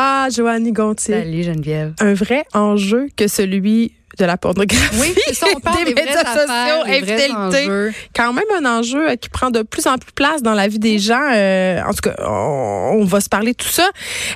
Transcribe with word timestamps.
Ah, 0.00 0.28
Joannie 0.30 0.70
Gontier. 0.70 1.24
Salut 1.24 1.42
Geneviève. 1.42 1.92
Un 1.98 2.14
vrai 2.14 2.44
enjeu 2.54 3.08
que 3.16 3.26
celui 3.26 3.94
de 4.18 4.24
la 4.24 4.36
pornographie. 4.36 4.98
Oui, 5.00 5.14
c'est 5.26 5.34
ça, 5.34 5.46
on 5.54 5.60
parle 5.60 5.84
des, 5.84 5.94
médias 5.94 6.24
sociaux, 6.24 6.84
infidélité. 6.86 7.92
Quand 8.14 8.32
même 8.32 8.44
un 8.58 8.78
enjeu 8.78 9.10
euh, 9.10 9.16
qui 9.16 9.28
prend 9.28 9.50
de 9.50 9.62
plus 9.62 9.86
en 9.86 9.96
plus 9.98 10.12
place 10.12 10.42
dans 10.42 10.54
la 10.54 10.68
vie 10.68 10.78
des 10.78 10.98
gens. 10.98 11.30
Euh, 11.34 11.80
en 11.82 11.92
tout 11.92 12.02
cas, 12.02 12.14
on, 12.26 12.98
on 13.00 13.04
va 13.04 13.20
se 13.20 13.28
parler 13.28 13.52
de 13.52 13.56
tout 13.56 13.68
ça. 13.68 13.88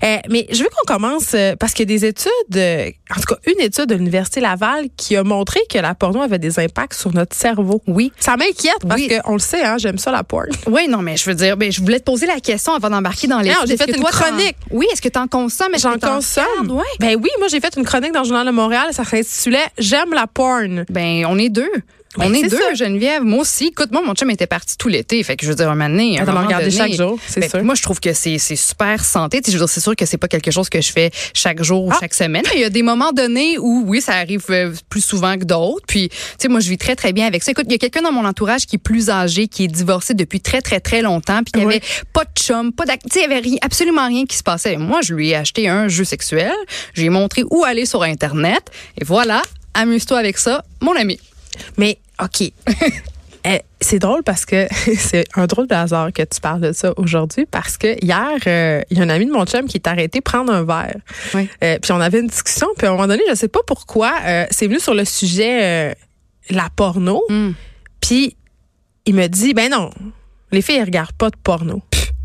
Euh, 0.04 0.16
mais 0.29 0.46
je 0.50 0.62
veux 0.62 0.68
qu'on 0.68 0.92
commence 0.95 1.34
parce 1.58 1.72
qu'il 1.72 1.90
y 1.90 1.95
a 1.95 1.98
des 1.98 2.04
études, 2.07 2.30
euh, 2.57 2.90
en 3.11 3.21
tout 3.21 3.34
cas 3.34 3.36
une 3.46 3.61
étude 3.61 3.86
de 3.86 3.95
l'Université 3.95 4.40
Laval 4.40 4.86
qui 4.96 5.16
a 5.16 5.25
montré 5.25 5.61
que 5.71 5.79
la 5.79 5.94
porno 5.94 6.22
avait 6.22 6.39
des 6.39 6.58
impacts 6.58 6.94
sur 6.94 7.12
notre 7.12 7.36
cerveau. 7.36 7.82
Oui. 7.86 8.12
Ça 8.18 8.36
m'inquiète 8.36 8.79
parce 8.86 9.00
Oui. 9.00 9.11
qu'on 9.25 9.35
le 9.35 9.39
sait, 9.39 9.62
hein, 9.62 9.76
j'aime 9.79 9.99
ça 9.99 10.11
la 10.11 10.25
porn. 10.25 10.46
Oui, 10.67 10.89
non, 10.89 10.99
mais 10.99 11.17
je 11.17 11.29
veux 11.29 11.35
dire, 11.35 11.57
ben, 11.57 11.71
je 11.71 11.80
voulais 11.82 11.99
te 11.99 12.04
poser 12.04 12.26
la 12.26 12.40
question 12.40 12.72
avant 12.72 12.89
d'embarquer 12.89 13.26
dans 13.26 13.40
les. 13.40 13.50
Non, 13.50 13.57
j'ai 13.67 13.76
fait 13.76 13.94
une 13.94 14.03
chronique. 14.03 14.57
Oui, 14.71 14.86
est-ce 14.93 15.03
que 15.03 15.08
tu 15.08 15.18
en 15.18 15.26
consommes? 15.26 15.72
J'en 15.79 15.99
consomme. 15.99 16.71
Ouais. 16.71 16.82
Ben 16.99 17.17
oui, 17.22 17.29
moi 17.39 17.49
j'ai 17.49 17.61
fait 17.61 17.76
une 17.76 17.85
chronique 17.85 18.12
dans 18.12 18.22
le 18.22 18.26
Journal 18.29 18.46
de 18.46 18.53
Montréal, 18.53 18.89
ça 18.93 19.04
s'intitulait 19.04 19.67
J'aime 19.79 20.12
la 20.14 20.26
porn. 20.26 20.85
Ben, 20.90 21.25
on 21.26 21.39
est 21.39 21.49
deux. 21.49 21.71
Ben, 22.18 22.26
on 22.29 22.35
est 22.35 22.43
deux, 22.46 22.58
ça. 22.58 22.75
Geneviève. 22.75 23.22
Moi 23.22 23.39
aussi. 23.40 23.68
Écoute, 23.68 23.90
moi, 23.90 24.03
mon 24.04 24.12
chum 24.14 24.29
était 24.31 24.46
parti 24.46 24.76
tout 24.76 24.89
l'été. 24.89 25.22
Fait 25.22 25.35
que 25.35 25.46
je 25.46 25.50
veux 25.50 25.57
dire, 25.57 25.71
un 25.71 25.75
moment 25.75 25.89
donné, 25.89 26.21
un 26.21 26.26
moment 26.26 26.43
regarder 26.45 26.67
donné, 26.67 26.76
chaque 26.76 26.93
jour, 26.93 27.18
c'est 27.26 27.40
ben, 27.40 27.48
sûr. 27.48 27.64
Moi, 27.64 27.75
je 27.75 27.81
trouve 27.81 28.00
que 28.00 28.12
c'est 28.12 28.36
super 28.39 29.03
santé. 29.03 29.40
Tu 29.40 29.46
sais, 29.46 29.53
je 29.53 29.57
veux 29.58 29.64
dire, 29.64 29.72
c'est 29.72 29.81
sûr 29.81 29.96
que 29.96 30.04
c'est 30.04 30.18
pas 30.18 30.29
quelque 30.29 30.50
chose 30.50 30.68
que 30.68 30.82
je 30.82 30.93
fais 30.93 31.11
chaque 31.32 31.62
jour 31.62 31.86
ou 31.86 31.90
Ah. 31.90 31.96
chaque 32.00 32.12
semaine. 32.12 32.42
Mais 32.50 32.56
il 32.56 32.61
y 32.61 32.64
a 32.64 32.69
des 32.69 32.83
moments 32.83 33.12
donnés 33.12 33.56
où, 33.58 33.84
oui, 33.86 34.03
ça 34.03 34.12
arrive 34.12 34.45
euh, 34.50 34.75
plus 34.91 35.00
souvent 35.03 35.39
que 35.39 35.45
d'autres. 35.45 35.86
Puis, 35.89 36.11
tu 36.11 36.17
sais, 36.39 36.48
moi, 36.48 36.61
je 36.61 36.69
vis 36.69 36.77
très, 36.77 36.97
très 36.97 37.14
bien 37.14 37.27
avec 37.27 37.42
ça. 37.42 37.53
Écoute, 37.53 37.64
il 37.69 37.73
y 37.73 37.77
a 37.77 37.78
quelqu'un 37.78 38.03
dans 38.03 38.12
mon 38.12 38.27
entourage 38.27 38.67
qui 38.67 38.77
est 38.77 38.78
plus 38.78 39.09
âgé, 39.09 39.48
qui 39.48 39.64
est 39.64 39.69
divorcé 39.69 40.12
depuis 40.12 40.42
très, 40.42 40.61
très, 40.61 40.81
très 40.81 41.00
longtemps. 41.00 41.39
Puis, 41.42 41.53
il 41.55 41.62
y 41.62 41.64
Oui. 41.64 41.77
avait 41.77 41.83
pas 42.12 42.25
de 42.25 42.31
chum, 42.39 42.73
pas 42.75 42.84
d'ac- 42.84 43.00
Tu 43.05 43.09
sais, 43.11 43.20
il 43.20 43.23
y 43.23 43.33
avait 43.33 43.41
rien- 43.41 43.59
absolument 43.62 44.06
rien 44.06 44.27
qui 44.27 44.36
se 44.36 44.42
passait. 44.42 44.77
Moi, 44.77 45.00
je 45.03 45.14
lui 45.14 45.31
ai 45.31 45.34
acheté 45.36 45.67
un 45.67 45.89
jeu 45.89 46.05
sexuel. 46.05 46.53
J'ai 46.92 47.09
montré 47.09 47.42
où 47.50 47.64
aller 47.64 47.86
sur 47.86 48.03
Internet. 48.03 48.64
Et 49.00 49.05
voilà. 49.05 49.41
Amuse-toi 49.75 50.19
avec 50.19 50.39
ça, 50.39 50.65
mon 50.81 50.95
ami. 50.97 51.19
Mais 51.77 51.98
OK. 52.23 52.53
Eh, 53.45 53.61
c'est 53.81 53.98
drôle 53.98 54.23
parce 54.23 54.45
que 54.45 54.69
c'est 54.97 55.25
un 55.34 55.47
drôle 55.47 55.67
de 55.67 55.75
hasard 55.75 56.12
que 56.12 56.23
tu 56.23 56.41
parles 56.41 56.61
de 56.61 56.73
ça 56.73 56.92
aujourd'hui 56.97 57.45
parce 57.45 57.77
que 57.77 57.97
hier, 58.00 58.39
euh, 58.47 58.81
il 58.89 58.98
y 58.98 59.00
a 59.00 59.05
un 59.05 59.09
ami 59.09 59.27
de 59.27 59.33
mon 59.33 59.45
chum 59.47 59.67
qui 59.67 59.78
est 59.78 59.87
arrêté 59.89 60.20
prendre 60.20 60.53
un 60.53 60.62
verre. 60.62 61.00
Oui. 61.34 61.48
Euh, 61.65 61.77
puis 61.81 61.91
on 61.91 62.00
avait 62.00 62.20
une 62.20 62.28
discussion, 62.28 62.69
puis 62.78 62.87
à 62.87 62.91
un 62.91 62.93
moment 62.93 63.09
donné, 63.09 63.23
je 63.28 63.34
sais 63.34 63.48
pas 63.48 63.62
pourquoi, 63.67 64.15
euh, 64.25 64.47
c'est 64.50 64.69
venu 64.69 64.78
sur 64.78 64.95
le 64.95 65.05
sujet 65.05 65.97
la 66.50 66.69
porno. 66.77 67.25
Hmm. 67.28 67.53
Puis 68.00 68.37
il 69.06 69.15
me 69.17 69.27
dit, 69.27 69.55
ben 69.55 69.70
non, 69.70 69.91
les 70.53 70.62
filles, 70.62 70.77
elles 70.77 70.84
regardent 70.84 71.12
pas 71.12 71.31
de 71.31 71.37
porno. 71.43 71.83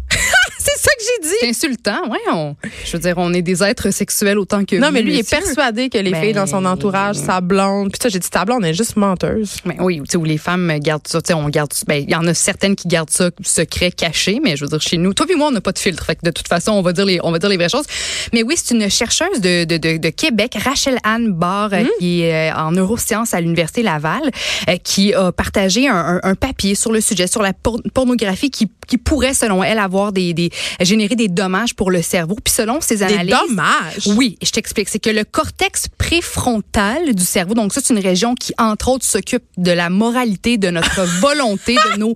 c'est 0.09 0.77
ça 0.77 0.91
que 0.91 1.03
j'ai 1.03 1.06
dit. 1.21 1.29
C'est 1.41 1.49
insultant. 1.49 2.01
On, 2.31 2.55
je 2.85 2.91
veux 2.93 2.99
dire, 2.99 3.15
on 3.17 3.33
est 3.33 3.41
des 3.41 3.63
êtres 3.63 3.91
sexuels 3.91 4.37
autant 4.37 4.65
que 4.65 4.75
Non, 4.75 4.87
vous, 4.87 4.93
mais 4.93 5.01
lui, 5.01 5.13
il 5.13 5.19
est 5.19 5.29
persuadé 5.29 5.89
que 5.89 5.97
les 5.97 6.11
Ben- 6.11 6.21
filles 6.21 6.33
dans 6.33 6.45
son 6.47 6.65
entourage, 6.65 7.15
sa 7.15 7.41
blonde. 7.41 7.91
Puis 7.91 7.99
ça, 8.01 8.09
j'ai 8.09 8.19
dit, 8.19 8.29
ta 8.29 8.45
blonde 8.45 8.65
est 8.65 8.73
juste 8.73 8.95
menteuse. 8.97 9.57
Mais 9.65 9.77
oui, 9.79 9.97
tu 9.99 10.03
sais, 10.11 10.17
où 10.17 10.23
les 10.23 10.37
femmes 10.37 10.71
gardent 10.79 11.07
ça, 11.07 11.21
tu 11.21 11.27
sais, 11.29 11.33
on 11.33 11.47
garde, 11.49 11.71
ben, 11.87 12.03
il 12.05 12.09
y 12.11 12.15
en 12.15 12.25
a 12.27 12.33
certaines 12.33 12.75
qui 12.75 12.87
gardent 12.87 13.09
ça 13.09 13.29
secret, 13.43 13.91
caché, 13.91 14.39
mais 14.43 14.55
je 14.57 14.65
veux 14.65 14.69
dire, 14.69 14.81
chez 14.81 14.97
nous, 14.97 15.13
toi 15.13 15.25
puis 15.25 15.35
moi, 15.35 15.47
on 15.47 15.51
n'a 15.51 15.61
pas 15.61 15.71
de 15.71 15.79
filtre. 15.79 16.05
Fait 16.05 16.15
que 16.15 16.21
de 16.23 16.31
toute 16.31 16.47
façon, 16.47 16.71
on 16.73 16.81
va 16.81 16.93
dire 16.93 17.05
les, 17.05 17.19
on 17.23 17.31
va 17.31 17.39
dire 17.39 17.49
les 17.49 17.57
vraies 17.57 17.69
choses. 17.69 17.85
Mais 18.33 18.43
oui, 18.43 18.55
c'est 18.57 18.73
une 18.75 18.89
chercheuse 18.89 19.39
de, 19.41 19.63
de, 19.65 19.77
de, 19.77 19.97
de 19.97 20.09
Québec, 20.09 20.55
Rachel 20.63 20.97
Anne 21.03 21.31
Barr, 21.31 21.69
euh, 21.73 21.83
qui 21.99 22.21
est 22.23 22.51
euh, 22.51 22.55
en 22.55 22.71
neurosciences 22.71 23.33
à 23.33 23.41
l'Université 23.41 23.83
Laval, 23.83 24.21
euh, 24.69 24.75
qui 24.83 25.13
a 25.13 25.31
partagé 25.31 25.87
un, 25.87 25.95
un, 25.95 26.19
un 26.23 26.35
papier 26.35 26.75
sur 26.75 26.91
le 26.91 27.01
sujet, 27.01 27.27
sur 27.27 27.41
la 27.41 27.53
por- 27.53 27.81
pornographie 27.93 28.49
qui, 28.51 28.69
qui 28.87 28.97
pourrait, 28.97 29.33
selon 29.33 29.63
elle, 29.63 29.79
avoir 29.79 30.11
des, 30.11 30.33
des, 30.33 30.49
générer 30.81 31.06
des 31.15 31.27
dommages 31.27 31.73
pour 31.75 31.91
le 31.91 32.01
cerveau. 32.01 32.35
Puis 32.43 32.53
selon 32.53 32.79
Des 32.89 33.03
analyses. 33.03 33.35
dommages? 33.47 34.07
Oui, 34.17 34.37
je 34.43 34.51
t'explique. 34.51 34.89
C'est 34.89 34.99
que 34.99 35.09
le 35.09 35.23
cortex 35.23 35.87
préfrontal 35.97 37.13
du 37.15 37.23
cerveau, 37.23 37.53
donc 37.53 37.73
ça, 37.73 37.81
c'est 37.83 37.93
une 37.93 37.99
région 38.03 38.35
qui, 38.35 38.53
entre 38.57 38.89
autres, 38.89 39.05
s'occupe 39.05 39.43
de 39.57 39.71
la 39.71 39.89
moralité, 39.89 40.57
de 40.57 40.69
notre 40.69 41.01
volonté, 41.21 41.75
de 41.93 41.97
nos 41.99 42.15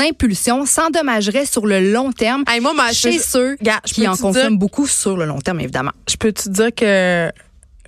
impulsions, 0.00 0.66
s'endommagerait 0.66 1.46
sur 1.46 1.66
le 1.66 1.92
long 1.92 2.12
terme 2.12 2.44
Hey, 2.48 2.60
moi, 2.60 2.72
ma- 2.74 2.92
chez 2.92 3.12
je- 3.12 3.18
ceux 3.22 3.56
Gars, 3.62 3.80
qui 3.84 4.06
en 4.06 4.12
consomment 4.12 4.32
dire- 4.32 4.50
beaucoup 4.58 4.86
sur 4.86 5.16
le 5.16 5.24
long 5.26 5.38
terme, 5.40 5.60
évidemment. 5.60 5.92
Je 6.08 6.16
peux 6.16 6.32
te 6.32 6.48
dire 6.48 6.70
que 6.74 7.30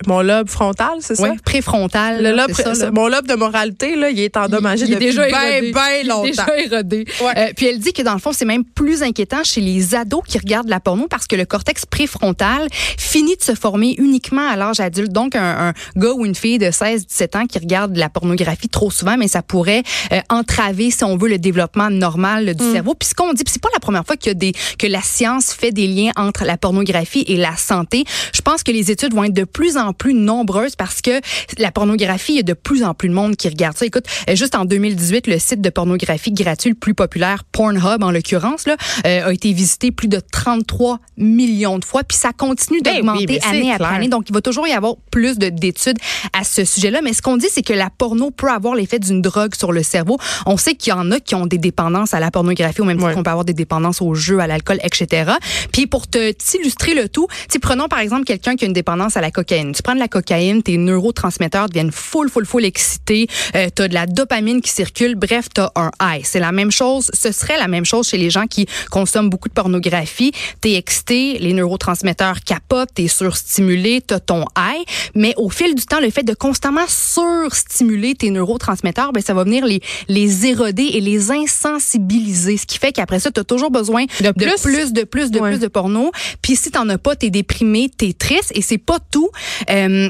mon 0.07 0.21
lobe 0.21 0.49
frontal, 0.49 0.95
c'est 0.99 1.15
ça? 1.15 1.23
Oui, 1.23 1.37
préfrontal. 1.45 2.21
Le 2.23 2.31
lobe, 2.31 2.51
c'est 2.53 2.63
ça, 2.75 2.85
là. 2.85 2.91
mon 2.91 3.07
lobe 3.07 3.27
de 3.27 3.35
moralité, 3.35 3.95
là, 3.95 4.09
il 4.09 4.19
est 4.19 4.35
endommagé 4.37 4.85
Il 4.85 4.91
est 4.91 4.95
depuis 4.95 5.05
déjà 5.07 5.27
bien, 5.27 5.41
érodé. 5.41 5.71
bien 5.71 5.81
Il 5.91 5.99
est 5.99 6.03
longtemps. 6.09 6.23
déjà 6.27 6.59
érodé. 6.59 7.05
Ouais. 7.21 7.33
Euh, 7.37 7.53
puis 7.55 7.67
elle 7.67 7.79
dit 7.79 7.93
que 7.93 8.01
dans 8.01 8.13
le 8.13 8.19
fond, 8.19 8.31
c'est 8.33 8.45
même 8.45 8.63
plus 8.65 9.03
inquiétant 9.03 9.43
chez 9.43 9.61
les 9.61 9.95
ados 9.95 10.23
qui 10.27 10.37
regardent 10.37 10.69
la 10.69 10.79
porno 10.79 11.07
parce 11.07 11.27
que 11.27 11.35
le 11.35 11.45
cortex 11.45 11.85
préfrontal 11.85 12.67
finit 12.97 13.35
de 13.37 13.43
se 13.43 13.53
former 13.55 13.95
uniquement 13.97 14.47
à 14.49 14.55
l'âge 14.55 14.79
adulte. 14.79 15.11
Donc, 15.11 15.35
un, 15.35 15.69
un 15.69 15.73
gars 15.99 16.11
ou 16.13 16.25
une 16.25 16.35
fille 16.35 16.57
de 16.57 16.67
16-17 16.67 17.37
ans 17.37 17.45
qui 17.45 17.59
regarde 17.59 17.95
la 17.95 18.09
pornographie 18.09 18.69
trop 18.69 18.91
souvent, 18.91 19.15
mais 19.17 19.27
ça 19.27 19.41
pourrait 19.41 19.83
euh, 20.11 20.19
entraver, 20.29 20.91
si 20.91 21.03
on 21.03 21.17
veut, 21.17 21.29
le 21.29 21.37
développement 21.37 21.89
normal 21.89 22.55
du 22.55 22.71
cerveau. 22.71 22.95
Puis 22.95 23.09
ce 23.09 23.13
qu'on 23.15 23.33
dit, 23.33 23.43
puis 23.43 23.53
c'est 23.53 23.61
pas 23.61 23.69
la 23.73 23.79
première 23.79 24.05
fois 24.05 24.17
qu'il 24.17 24.29
y 24.29 24.31
a 24.31 24.33
des, 24.35 24.53
que 24.79 24.87
la 24.87 25.01
science 25.01 25.53
fait 25.53 25.71
des 25.71 25.87
liens 25.87 26.11
entre 26.15 26.45
la 26.45 26.57
pornographie 26.57 27.23
et 27.27 27.37
la 27.37 27.55
santé. 27.55 28.03
Je 28.33 28.41
pense 28.41 28.63
que 28.63 28.71
les 28.71 28.91
études 28.91 29.13
vont 29.13 29.23
être 29.25 29.33
de 29.33 29.43
plus 29.43 29.77
en 29.77 29.82
plus 29.91 30.13
nombreuses 30.13 30.77
parce 30.77 31.01
que 31.01 31.19
la 31.57 31.71
pornographie, 31.71 32.31
il 32.33 32.35
y 32.37 32.39
a 32.39 32.43
de 32.43 32.53
plus 32.53 32.83
en 32.85 32.93
plus 32.93 33.09
de 33.09 33.13
monde 33.13 33.35
qui 33.35 33.49
regarde 33.49 33.75
ça. 33.77 33.85
Écoute, 33.85 34.05
euh, 34.29 34.35
juste 34.35 34.55
en 34.55 34.63
2018, 34.63 35.27
le 35.27 35.39
site 35.39 35.59
de 35.59 35.69
pornographie 35.69 36.31
gratuit 36.31 36.69
le 36.69 36.75
plus 36.77 36.93
populaire, 36.93 37.43
Pornhub 37.51 38.01
en 38.03 38.11
l'occurrence, 38.11 38.65
là, 38.67 38.77
euh, 39.05 39.25
a 39.27 39.33
été 39.33 39.51
visité 39.51 39.91
plus 39.91 40.07
de 40.07 40.21
33 40.31 40.99
millions 41.17 41.79
de 41.79 41.83
fois. 41.85 42.03
Puis 42.03 42.17
ça 42.17 42.31
continue 42.31 42.79
Ben 42.81 42.91
oui, 42.91 42.97
d'augmenter 42.97 43.39
c'est 43.41 43.47
année 43.49 43.71
après 43.71 43.77
clair. 43.79 43.91
année. 43.93 44.07
Donc, 44.07 44.29
il 44.29 44.33
va 44.33 44.41
toujours 44.41 44.67
y 44.67 44.71
avoir 44.71 44.93
plus 45.11 45.37
de- 45.37 45.49
d'études 45.49 45.97
à 46.31 46.43
ce 46.43 46.63
sujet-là. 46.63 47.01
Mais 47.03 47.11
ce 47.13 47.21
qu'on 47.21 47.37
dit, 47.37 47.47
c'est 47.51 47.63
que 47.63 47.73
la 47.73 47.89
porno 47.89 48.31
peut 48.31 48.49
avoir 48.49 48.75
l'effet 48.75 48.99
d'une 48.99 49.21
drogue 49.21 49.55
sur 49.55 49.71
le 49.71 49.83
cerveau. 49.83 50.17
On 50.45 50.55
sait 50.57 50.75
qu'il 50.75 50.91
y 50.91 50.93
en 50.93 51.11
a 51.11 51.19
qui 51.19 51.35
ont 51.35 51.45
des 51.47 51.57
dépendances 51.57 52.13
à 52.13 52.19
la 52.19 52.31
pornographie 52.31 52.81
au 52.81 52.85
même 52.85 52.97
titre 52.97 53.07
Ouais. 53.09 53.13
qu'on 53.15 53.23
peut 53.23 53.29
avoir 53.31 53.45
des 53.45 53.53
dépendances 53.53 54.01
au 54.01 54.13
jeu, 54.13 54.39
à 54.39 54.47
l'alcool, 54.47 54.77
etc. 54.83 55.31
Puis 55.71 55.87
pour 55.87 56.07
te 56.07 56.31
t'illustrer 56.31 56.93
le 56.93 57.09
tout, 57.09 57.27
prenons 57.61 57.87
par 57.87 57.99
exemple 57.99 58.25
quelqu'un 58.25 58.55
qui 58.55 58.65
a 58.65 58.67
une 58.67 58.73
dépendance 58.73 59.17
à 59.17 59.21
la 59.21 59.31
cocaïne. 59.31 59.72
Tu 59.73 59.81
prends 59.83 59.95
de 59.95 59.99
la 59.99 60.07
cocaïne, 60.07 60.63
tes 60.63 60.77
neurotransmetteurs 60.77 61.67
deviennent 61.67 61.91
full, 61.91 62.29
full, 62.29 62.45
full 62.45 62.65
excités. 62.65 63.27
Euh, 63.55 63.67
t'as 63.73 63.87
de 63.87 63.93
la 63.93 64.05
dopamine 64.05 64.61
qui 64.61 64.71
circule. 64.71 65.15
Bref, 65.15 65.47
t'as 65.53 65.69
un 65.75 65.91
high. 66.01 66.21
C'est 66.23 66.39
la 66.39 66.51
même 66.51 66.71
chose. 66.71 67.09
Ce 67.13 67.31
serait 67.31 67.57
la 67.57 67.67
même 67.67 67.85
chose 67.85 68.07
chez 68.07 68.17
les 68.17 68.29
gens 68.29 68.47
qui 68.47 68.65
consomment 68.91 69.29
beaucoup 69.29 69.49
de 69.49 69.53
pornographie. 69.53 70.31
T'es 70.61 70.73
excité, 70.73 71.37
les 71.39 71.53
neurotransmetteurs 71.53 72.41
capotent, 72.41 72.93
t'es 72.95 73.07
surstimulé, 73.07 74.01
t'as 74.05 74.19
ton 74.19 74.45
high. 74.57 74.83
Mais 75.15 75.33
au 75.37 75.49
fil 75.49 75.75
du 75.75 75.85
temps, 75.85 75.99
le 75.99 76.09
fait 76.09 76.23
de 76.23 76.33
constamment 76.33 76.85
surstimuler 76.87 78.15
tes 78.15 78.29
neurotransmetteurs, 78.29 79.11
ben 79.13 79.21
ça 79.21 79.33
va 79.33 79.43
venir 79.43 79.65
les 79.65 79.81
les 80.07 80.45
éroder 80.47 80.83
et 80.93 81.01
les 81.01 81.31
insensibiliser. 81.31 82.57
Ce 82.57 82.65
qui 82.65 82.77
fait 82.77 82.91
qu'après 82.91 83.19
ça, 83.19 83.31
t'as 83.31 83.43
toujours 83.43 83.71
besoin 83.71 84.05
De 84.21 84.27
de 84.27 84.31
plus? 84.31 84.61
plus, 84.61 84.93
de 84.93 85.03
plus, 85.03 85.31
de 85.31 85.39
Ouais. 85.39 85.51
plus 85.51 85.59
de 85.59 85.67
porno. 85.67 86.11
Puis 86.41 86.55
si 86.55 86.71
t'en 86.71 86.87
as 86.89 86.97
pas, 86.97 87.15
t'es 87.15 87.29
déprimé, 87.29 87.89
t'es 87.89 88.13
triste. 88.13 88.51
Et 88.55 88.61
c'est 88.61 88.77
pas 88.77 88.99
tout. 89.11 89.29
Euh, 89.69 90.09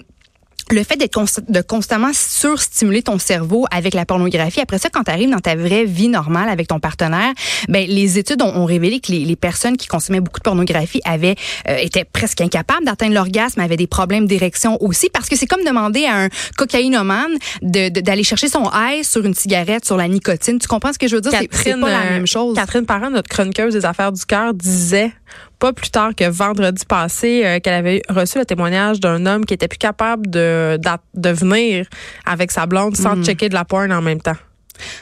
le 0.71 0.81
fait 0.83 0.95
d'être 0.95 1.13
const- 1.13 1.43
de 1.51 1.61
constamment 1.61 2.11
surstimuler 2.13 3.03
ton 3.03 3.19
cerveau 3.19 3.65
avec 3.69 3.93
la 3.93 4.05
pornographie, 4.05 4.61
après 4.61 4.77
ça, 4.79 4.87
quand 4.89 5.03
tu 5.03 5.11
arrives 5.11 5.29
dans 5.29 5.39
ta 5.41 5.55
vraie 5.55 5.83
vie 5.83 6.07
normale 6.07 6.47
avec 6.47 6.69
ton 6.69 6.79
partenaire, 6.79 7.33
ben 7.67 7.85
les 7.85 8.17
études 8.17 8.41
ont, 8.41 8.47
ont 8.55 8.63
révélé 8.65 9.01
que 9.01 9.11
les, 9.11 9.25
les 9.25 9.35
personnes 9.35 9.75
qui 9.75 9.87
consommaient 9.87 10.21
beaucoup 10.21 10.39
de 10.39 10.43
pornographie 10.43 11.01
avaient 11.03 11.35
euh, 11.69 11.75
étaient 11.77 12.05
presque 12.05 12.39
incapables 12.39 12.85
d'atteindre 12.85 13.13
l'orgasme, 13.13 13.59
avaient 13.59 13.75
des 13.75 13.87
problèmes 13.87 14.25
d'érection 14.25 14.81
aussi, 14.81 15.09
parce 15.13 15.27
que 15.27 15.35
c'est 15.35 15.45
comme 15.47 15.65
demander 15.65 16.05
à 16.05 16.15
un 16.23 16.29
cocaïnomane 16.57 17.33
de- 17.61 17.89
de- 17.89 17.99
d'aller 18.01 18.23
chercher 18.23 18.47
son 18.47 18.63
high 18.73 19.03
sur 19.03 19.25
une 19.25 19.33
cigarette, 19.35 19.83
sur 19.85 19.97
la 19.97 20.07
nicotine. 20.07 20.59
Tu 20.59 20.67
comprends 20.69 20.93
ce 20.93 20.97
que 20.97 21.09
je 21.09 21.15
veux 21.15 21.21
dire? 21.21 21.31
C'est- 21.51 21.71
pas 21.81 21.89
la 21.89 22.01
euh, 22.05 22.09
même 22.11 22.27
chose. 22.27 22.55
Catherine 22.55 22.85
Parent, 22.85 23.09
notre 23.09 23.29
chroniqueuse 23.29 23.73
des 23.73 23.85
affaires 23.85 24.13
du 24.13 24.23
cœur, 24.25 24.53
disait 24.53 25.11
pas 25.59 25.73
plus 25.73 25.89
tard 25.89 26.15
que 26.15 26.29
vendredi 26.29 26.85
passé 26.85 27.43
euh, 27.45 27.59
qu'elle 27.59 27.73
avait 27.73 28.01
reçu 28.09 28.37
le 28.39 28.45
témoignage 28.45 28.99
d'un 28.99 29.25
homme 29.25 29.45
qui 29.45 29.53
était 29.53 29.67
plus 29.67 29.77
capable 29.77 30.29
de, 30.29 30.77
venir 31.15 31.87
avec 32.25 32.51
sa 32.51 32.65
blonde 32.65 32.95
sans 32.95 33.15
Mm. 33.15 33.23
checker 33.23 33.49
de 33.49 33.53
la 33.53 33.65
porn 33.65 33.91
en 33.91 34.01
même 34.01 34.21
temps. 34.21 34.35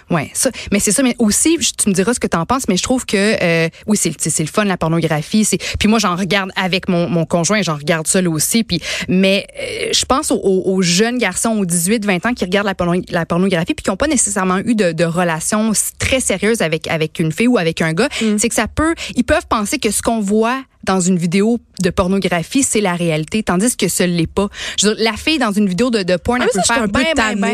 Ouais, 0.09 0.29
ça, 0.33 0.51
mais 0.71 0.79
c'est 0.79 0.91
ça. 0.91 1.01
Mais 1.03 1.15
aussi, 1.19 1.57
je- 1.59 1.71
tu 1.71 1.89
me 1.89 1.93
diras 1.93 2.13
ce 2.13 2.19
que 2.19 2.27
t'en 2.27 2.45
penses, 2.45 2.67
mais 2.67 2.77
je 2.77 2.83
trouve 2.83 3.05
que 3.05 3.17
euh, 3.41 3.69
oui, 3.87 3.97
c'est 3.97 4.13
c'est 4.19 4.43
le 4.43 4.49
fun 4.49 4.65
la 4.65 4.77
pornographie. 4.77 5.45
C'est 5.45 5.57
puis 5.79 5.87
moi 5.87 5.99
j'en 5.99 6.15
regarde 6.15 6.51
avec 6.55 6.89
mon, 6.89 7.07
mon 7.09 7.25
conjoint, 7.25 7.61
j'en 7.61 7.75
regarde 7.77 8.07
seul 8.07 8.27
aussi. 8.27 8.63
Puis 8.63 8.81
mais 9.07 9.47
euh, 9.59 9.89
je 9.93 10.05
pense 10.05 10.31
aux, 10.31 10.35
aux- 10.41 10.73
aux 10.75 10.81
jeunes 10.81 11.17
garçons 11.17 11.51
aux 11.57 11.65
18-20 11.65 12.27
ans 12.27 12.33
qui 12.33 12.43
regardent 12.45 12.67
la, 12.67 12.75
porno- 12.75 13.01
la 13.09 13.25
pornographie 13.25 13.73
puis 13.73 13.83
qui 13.83 13.89
n'ont 13.89 13.97
pas 13.97 14.07
nécessairement 14.07 14.59
eu 14.59 14.75
de, 14.75 14.91
de 14.91 15.03
relations 15.05 15.71
très 15.99 16.19
sérieuses 16.19 16.61
avec 16.61 16.87
avec 16.87 17.19
une 17.19 17.31
fille 17.31 17.47
ou 17.47 17.57
avec 17.57 17.81
un 17.81 17.93
gars. 17.93 18.09
C'est 18.37 18.49
que 18.49 18.55
ça 18.55 18.67
peut, 18.67 18.93
ils 19.15 19.23
peuvent 19.23 19.47
penser 19.47 19.79
que 19.79 19.91
ce 19.91 20.01
qu'on 20.01 20.19
voit 20.19 20.61
dans 20.83 20.99
une 20.99 21.17
vidéo 21.17 21.59
de 21.81 21.89
pornographie, 21.89 22.63
c'est 22.63 22.81
la 22.81 22.93
réalité, 22.95 23.43
tandis 23.43 23.75
que 23.77 23.87
ce 23.87 24.03
l'est 24.03 24.27
pas. 24.27 24.47
Je 24.79 24.87
veux 24.87 24.95
dire, 24.95 25.03
la 25.11 25.17
fille 25.17 25.37
dans 25.39 25.51
une 25.51 25.67
vidéo 25.69 25.89
de, 25.91 26.03
de 26.03 26.15
porn, 26.17 26.39
Ah, 26.41 26.45
elle 26.45 26.49
peut 26.51 26.61
ça, 26.65 26.73
faire 26.73 26.87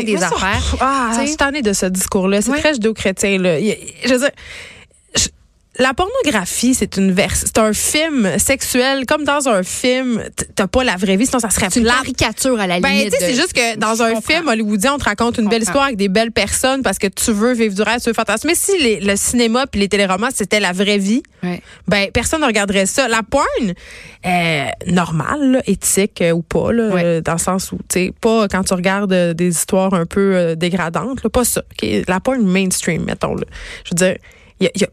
des 0.04 0.22
affaires. 0.22 0.76
Ah, 0.80 1.10
je 1.20 1.26
suis 1.26 1.36
tannée 1.36 1.62
de 1.62 1.72
ce 1.72 1.86
discours-là. 1.86 2.40
C'est 2.42 2.50
Ouais. 2.50 2.60
très 2.60 2.74
judéo-chrétien. 2.74 3.36
Je 3.38 4.12
veux 4.12 4.18
dire, 4.18 4.30
la 5.78 5.94
pornographie, 5.94 6.74
c'est 6.74 6.96
une 6.96 7.12
vers 7.12 7.34
c'est 7.36 7.58
un 7.58 7.72
film 7.72 8.38
sexuel 8.38 9.06
comme 9.06 9.24
dans 9.24 9.48
un 9.48 9.62
film, 9.62 10.22
t'as 10.56 10.66
pas 10.66 10.82
la 10.82 10.96
vraie 10.96 11.16
vie 11.16 11.26
sinon 11.26 11.38
ça 11.38 11.50
serait 11.50 11.68
une 11.76 11.84
caricature 11.84 12.58
à 12.58 12.66
la 12.66 12.80
ben, 12.80 12.88
limite. 12.90 13.14
c'est 13.18 13.34
juste 13.34 13.52
que 13.52 13.76
dans 13.76 14.02
un 14.02 14.20
film 14.20 14.48
hollywoodien, 14.48 14.94
on 14.94 14.98
te 14.98 15.04
raconte 15.04 15.38
une 15.38 15.48
belle 15.48 15.62
histoire 15.62 15.84
avec 15.84 15.96
des 15.96 16.08
belles 16.08 16.32
personnes 16.32 16.82
parce 16.82 16.98
que 16.98 17.06
tu 17.06 17.32
veux 17.32 17.52
vivre 17.52 17.74
du 17.74 17.82
rêve, 17.82 18.00
tu 18.00 18.08
veux 18.08 18.14
fantasmer. 18.14 18.54
Si 18.54 18.76
les, 18.82 19.00
le 19.00 19.14
cinéma 19.16 19.66
puis 19.66 19.80
les 19.80 19.88
téléromans 19.88 20.30
c'était 20.34 20.60
la 20.60 20.72
vraie 20.72 20.98
vie, 20.98 21.22
Ouais. 21.44 21.62
ben 21.86 22.10
personne 22.12 22.40
ne 22.40 22.46
regarderait 22.46 22.86
ça. 22.86 23.06
La 23.06 23.22
porn, 23.22 23.44
euh, 24.26 24.64
normale, 24.88 25.52
là, 25.52 25.62
éthique 25.66 26.20
euh, 26.20 26.32
ou 26.32 26.42
pas, 26.42 26.72
là, 26.72 26.88
Ouais. 26.88 27.02
euh, 27.04 27.20
dans 27.20 27.34
le 27.34 27.38
sens 27.38 27.70
où, 27.70 27.78
tu 27.88 28.12
pas 28.20 28.48
quand 28.48 28.64
tu 28.64 28.74
regardes 28.74 29.12
euh, 29.12 29.34
des 29.34 29.48
histoires 29.50 29.94
un 29.94 30.04
peu 30.04 30.56
dégradantes, 30.56 31.22
là, 31.22 31.30
pas 31.30 31.44
ça. 31.44 31.62
La 32.08 32.18
porn 32.18 32.42
mainstream, 32.42 33.04
mettons. 33.04 33.36
Je 33.36 33.90
veux 33.92 33.94
dire, 33.94 34.16
il 34.58 34.64
y 34.64 34.66
a, 34.66 34.70
il 34.74 34.80
y 34.80 34.84
a- 34.84 34.88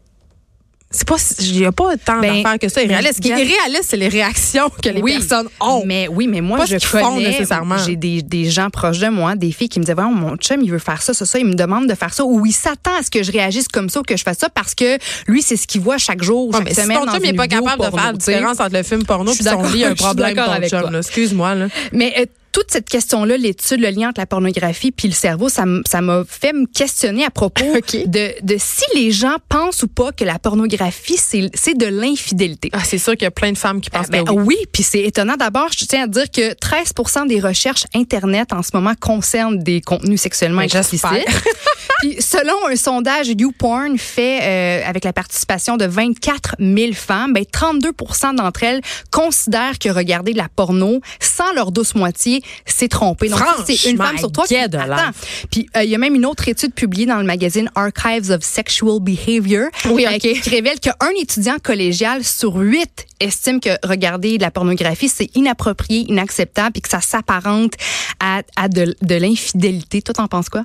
c'est 0.96 1.06
pas, 1.06 1.16
il 1.40 1.58
y 1.60 1.64
a 1.66 1.72
pas 1.72 1.96
tant 1.96 2.20
Ben, 2.20 2.42
d'affaires 2.42 2.58
que 2.58 2.68
ça. 2.68 2.82
Irréaliste. 2.82 3.16
Ce 3.16 3.20
qui 3.20 3.30
est 3.30 3.44
irréaliste, 3.44 3.84
c'est 3.88 3.96
les 3.96 4.08
réactions 4.08 4.70
que 4.82 4.88
les 4.88 5.00
Oui, 5.02 5.18
personnes 5.18 5.48
ont. 5.60 5.82
Mais 5.86 6.08
oui, 6.08 6.26
mais 6.26 6.40
moi, 6.40 6.58
Pas 6.58 6.66
je 6.66 6.76
qu'ils 6.76 6.86
font 6.88 7.14
connais, 7.16 7.28
nécessairement. 7.28 7.76
j'ai 7.78 7.96
des, 7.96 8.22
des 8.22 8.48
gens 8.50 8.70
proches 8.70 8.98
de 8.98 9.08
moi, 9.08 9.36
des 9.36 9.52
filles 9.52 9.68
qui 9.68 9.78
me 9.78 9.84
disaient, 9.84 9.94
Voyons, 9.94 10.10
mon 10.12 10.36
chum, 10.36 10.60
il 10.62 10.70
veut 10.70 10.78
faire 10.78 11.02
ça, 11.02 11.14
ça, 11.14 11.26
ça, 11.26 11.38
il 11.38 11.46
me 11.46 11.54
demande 11.54 11.86
de 11.88 11.94
faire 11.94 12.12
ça, 12.14 12.24
ou 12.24 12.44
il 12.46 12.52
s'attend 12.52 12.96
à 12.98 13.02
ce 13.02 13.10
que 13.10 13.22
je 13.22 13.30
réagisse 13.32 13.68
comme 13.68 13.88
ça, 13.88 14.00
ou 14.00 14.02
que 14.02 14.16
je 14.16 14.22
fasse 14.22 14.38
ça, 14.38 14.48
parce 14.48 14.74
que 14.74 14.98
lui, 15.26 15.42
c'est 15.42 15.56
ce 15.56 15.66
qu'il 15.66 15.80
voit 15.82 15.98
chaque 15.98 16.22
jour, 16.22 16.46
Ouais, 16.48 16.52
chaque 16.54 16.64
mais 16.64 16.74
si 16.74 16.82
semaine. 16.82 16.98
ton 17.04 17.12
chum 17.12 17.22
n'est 17.22 17.32
pas 17.34 17.48
capable 17.48 17.84
de 17.84 17.90
faire 17.90 18.06
la 18.06 18.12
différence 18.12 18.60
entre 18.60 18.72
le 18.74 18.82
film 18.82 19.04
porno 19.04 19.32
et 19.32 19.42
son 19.42 19.62
lit, 19.64 19.84
un 19.84 19.94
problème, 19.94 20.34
ton 20.34 20.42
avec 20.42 20.70
chum. 20.70 20.94
Excuse-moi. 20.96 21.54
Là. 21.54 21.66
Mais 21.92 22.14
euh, 22.18 22.24
toute 22.56 22.70
cette 22.70 22.88
question-là, 22.88 23.36
l'étude, 23.36 23.80
le 23.80 23.90
lien 23.90 24.08
entre 24.08 24.20
la 24.22 24.24
pornographie 24.24 24.90
puis 24.90 25.08
le 25.08 25.14
cerveau, 25.14 25.50
ça 25.50 25.66
m'a 25.66 26.24
fait 26.26 26.54
me 26.54 26.64
questionner 26.64 27.22
à 27.22 27.28
propos 27.28 27.62
de, 28.06 28.42
de 28.42 28.56
si 28.58 28.84
les 28.94 29.10
gens 29.10 29.36
pensent 29.50 29.82
ou 29.82 29.88
pas 29.88 30.10
que 30.10 30.24
la 30.24 30.38
pornographie, 30.38 31.18
c'est 31.18 31.74
de 31.74 31.86
l'infidélité. 31.86 32.70
Ah, 32.72 32.82
c'est 32.82 32.96
sûr 32.96 33.12
qu'il 33.12 33.24
y 33.24 33.26
a 33.26 33.30
plein 33.30 33.52
de 33.52 33.58
femmes 33.58 33.82
qui 33.82 33.90
pensent 33.90 34.08
Ben 34.08 34.24
que 34.24 34.32
oui. 34.32 34.44
oui, 34.46 34.56
puis 34.72 34.82
c'est 34.82 35.02
étonnant. 35.02 35.34
D'abord, 35.36 35.68
je 35.78 35.84
tiens 35.84 36.04
à 36.04 36.06
dire 36.06 36.30
que 36.30 36.54
13 36.54 36.94
des 37.28 37.40
recherches 37.40 37.84
Internet 37.94 38.54
en 38.54 38.62
ce 38.62 38.70
moment 38.72 38.94
concernent 38.98 39.58
des 39.58 39.82
contenus 39.82 40.22
sexuellement 40.22 40.62
Ben, 40.62 40.78
explicites. 40.78 41.10
puis 41.98 42.16
selon 42.20 42.54
un 42.70 42.76
sondage 42.76 43.28
YouPorn 43.28 43.98
fait 43.98 44.40
euh, 44.42 44.88
avec 44.88 45.04
la 45.04 45.12
participation 45.12 45.76
de 45.76 45.84
24 45.84 46.56
000 46.58 46.94
femmes, 46.94 47.34
ben 47.34 47.44
32 47.44 47.90
d'entre 48.34 48.62
elles 48.62 48.80
considèrent 49.10 49.78
que 49.78 49.90
regarder 49.90 50.32
de 50.32 50.38
la 50.38 50.48
porno 50.48 51.02
sans 51.20 51.52
leur 51.52 51.70
douce 51.70 51.94
moitié, 51.94 52.42
c'est 52.64 52.88
tromper. 52.88 53.28
Donc, 53.28 53.40
c'est 53.66 53.90
une 53.90 53.96
femme 53.96 54.18
sur 54.18 54.30
trois 54.32 54.46
qui 54.46 54.54
get 54.54 54.68
de 54.68 54.78
attend. 54.78 55.08
life. 55.08 55.46
Puis 55.50 55.68
euh, 55.76 55.84
il 55.84 55.90
y 55.90 55.94
a 55.94 55.98
même 55.98 56.14
une 56.14 56.26
autre 56.26 56.48
étude 56.48 56.74
publiée 56.74 57.06
dans 57.06 57.18
le 57.18 57.24
magazine 57.24 57.70
Archives 57.74 58.30
of 58.30 58.42
Sexual 58.42 59.00
Behavior 59.00 59.68
Oui, 59.90 60.06
euh, 60.06 60.18
qui 60.18 60.50
révèle 60.50 60.80
qu'un 60.80 60.92
étudiant 61.20 61.56
collégial 61.62 62.24
sur 62.24 62.56
huit 62.56 63.06
estime 63.20 63.60
que 63.60 63.70
regarder 63.86 64.36
de 64.38 64.42
la 64.42 64.50
pornographie, 64.50 65.08
c'est 65.08 65.30
inapproprié, 65.34 66.06
inacceptable 66.08 66.72
et 66.76 66.80
que 66.80 66.88
ça 66.88 67.00
s'apparente 67.00 67.74
à, 68.20 68.42
à 68.56 68.68
de, 68.68 68.94
de 69.02 69.14
l'infidélité. 69.14 70.02
Toi, 70.02 70.14
t'en 70.14 70.26
penses 70.28 70.48
quoi? 70.48 70.64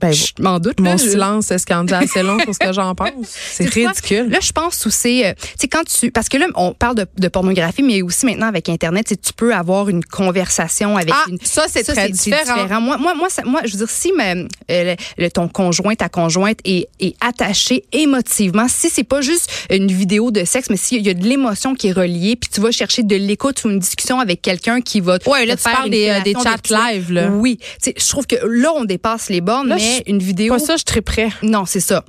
Ben, 0.00 0.12
Je 0.12 0.32
m'en 0.40 0.58
doute. 0.58 0.80
mon 0.80 0.90
là, 0.90 0.98
silence, 0.98 1.50
est-ce 1.52 1.66
qu'on 1.66 1.84
dit 1.84 1.94
assez 1.94 2.22
long 2.22 2.38
sur 2.40 2.52
ce 2.52 2.58
que 2.58 2.72
j'en 2.72 2.94
pense? 2.96 3.10
C'est 3.28 3.66
ridicule. 3.72 4.28
Là, 4.28 4.38
je 4.40 4.50
pense 4.52 4.86
aussi, 4.86 5.24
euh, 5.24 5.32
tu 5.40 5.48
sais, 5.60 5.68
quand 5.68 5.84
tu, 5.84 6.10
parce 6.10 6.28
que 6.28 6.36
là, 6.36 6.46
on 6.56 6.72
parle 6.72 6.96
de, 6.96 7.06
de 7.16 7.28
pornographie, 7.28 7.82
mais 7.82 8.02
aussi 8.02 8.26
maintenant 8.26 8.48
avec 8.48 8.68
Internet, 8.68 9.06
tu 9.08 9.32
peux 9.32 9.54
avoir 9.54 9.88
une 9.88 10.04
conversation 10.04 10.96
avec 10.96 11.10
Ah, 11.14 11.24
une. 11.28 11.38
ça, 11.42 11.66
c'est 11.68 11.84
très 11.84 12.08
différent. 12.10 12.80
Moi, 12.80 12.96
moi, 12.96 13.14
moi, 13.14 13.28
ça- 13.30 13.44
moi, 13.44 13.60
je 13.64 13.72
veux 13.72 13.78
dire, 13.78 13.90
si 13.90 14.12
ma- 14.12 14.32
euh, 14.34 14.44
le- 14.68 14.96
le- 15.24 15.30
ton 15.30 15.46
conjoint, 15.48 15.94
ta 15.94 16.08
conjointe 16.08 16.58
est, 16.64 16.88
est 16.98 17.14
attaché 17.20 17.84
émotivement, 17.92 18.66
si 18.68 18.90
c'est 18.90 19.04
pas 19.04 19.20
juste 19.20 19.48
une 19.70 19.86
vidéo 19.92 20.30
de 20.32 20.44
sexe, 20.44 20.70
mais 20.70 20.76
s'il 20.76 21.06
y 21.06 21.10
a 21.10 21.14
de 21.14 21.24
l'émotion 21.24 21.74
qui 21.74 21.88
est 21.88 21.92
reliée, 21.92 22.36
puis 22.36 22.50
tu 22.52 22.60
vas 22.60 22.72
chercher 22.72 23.04
de 23.04 23.16
l'écoute 23.16 23.62
ou 23.64 23.70
une 23.70 23.78
discussion 23.78 24.18
avec 24.18 24.42
quelqu'un 24.42 24.80
qui 24.80 25.00
va. 25.00 25.18
Ouais, 25.26 25.46
là, 25.46 25.54
te 25.56 25.62
tu 25.62 25.68
faire 25.68 25.76
parles 25.78 25.90
des, 25.90 26.08
euh, 26.10 26.20
des 26.22 26.32
chats 26.34 26.56
de 26.56 26.74
live, 26.94 27.12
là. 27.12 27.28
Oui, 27.28 27.58
tu 27.60 27.66
sais, 27.80 27.94
je 27.96 28.08
trouve 28.08 28.26
que 28.26 28.36
là, 28.44 28.72
on 28.74 28.84
dépasse 28.84 29.28
les 29.28 29.40
bornes, 29.40 29.68
Là, 29.68 29.76
mais 29.84 30.02
je- 30.06 30.10
une 30.10 30.18
vidéo. 30.18 30.52
Pas 30.54 30.58
ça, 30.58 30.76
je 30.76 30.84
très 30.84 31.00
prêt. 31.02 31.28
Non, 31.42 31.64
c'est 31.66 31.80
ça. 31.80 32.04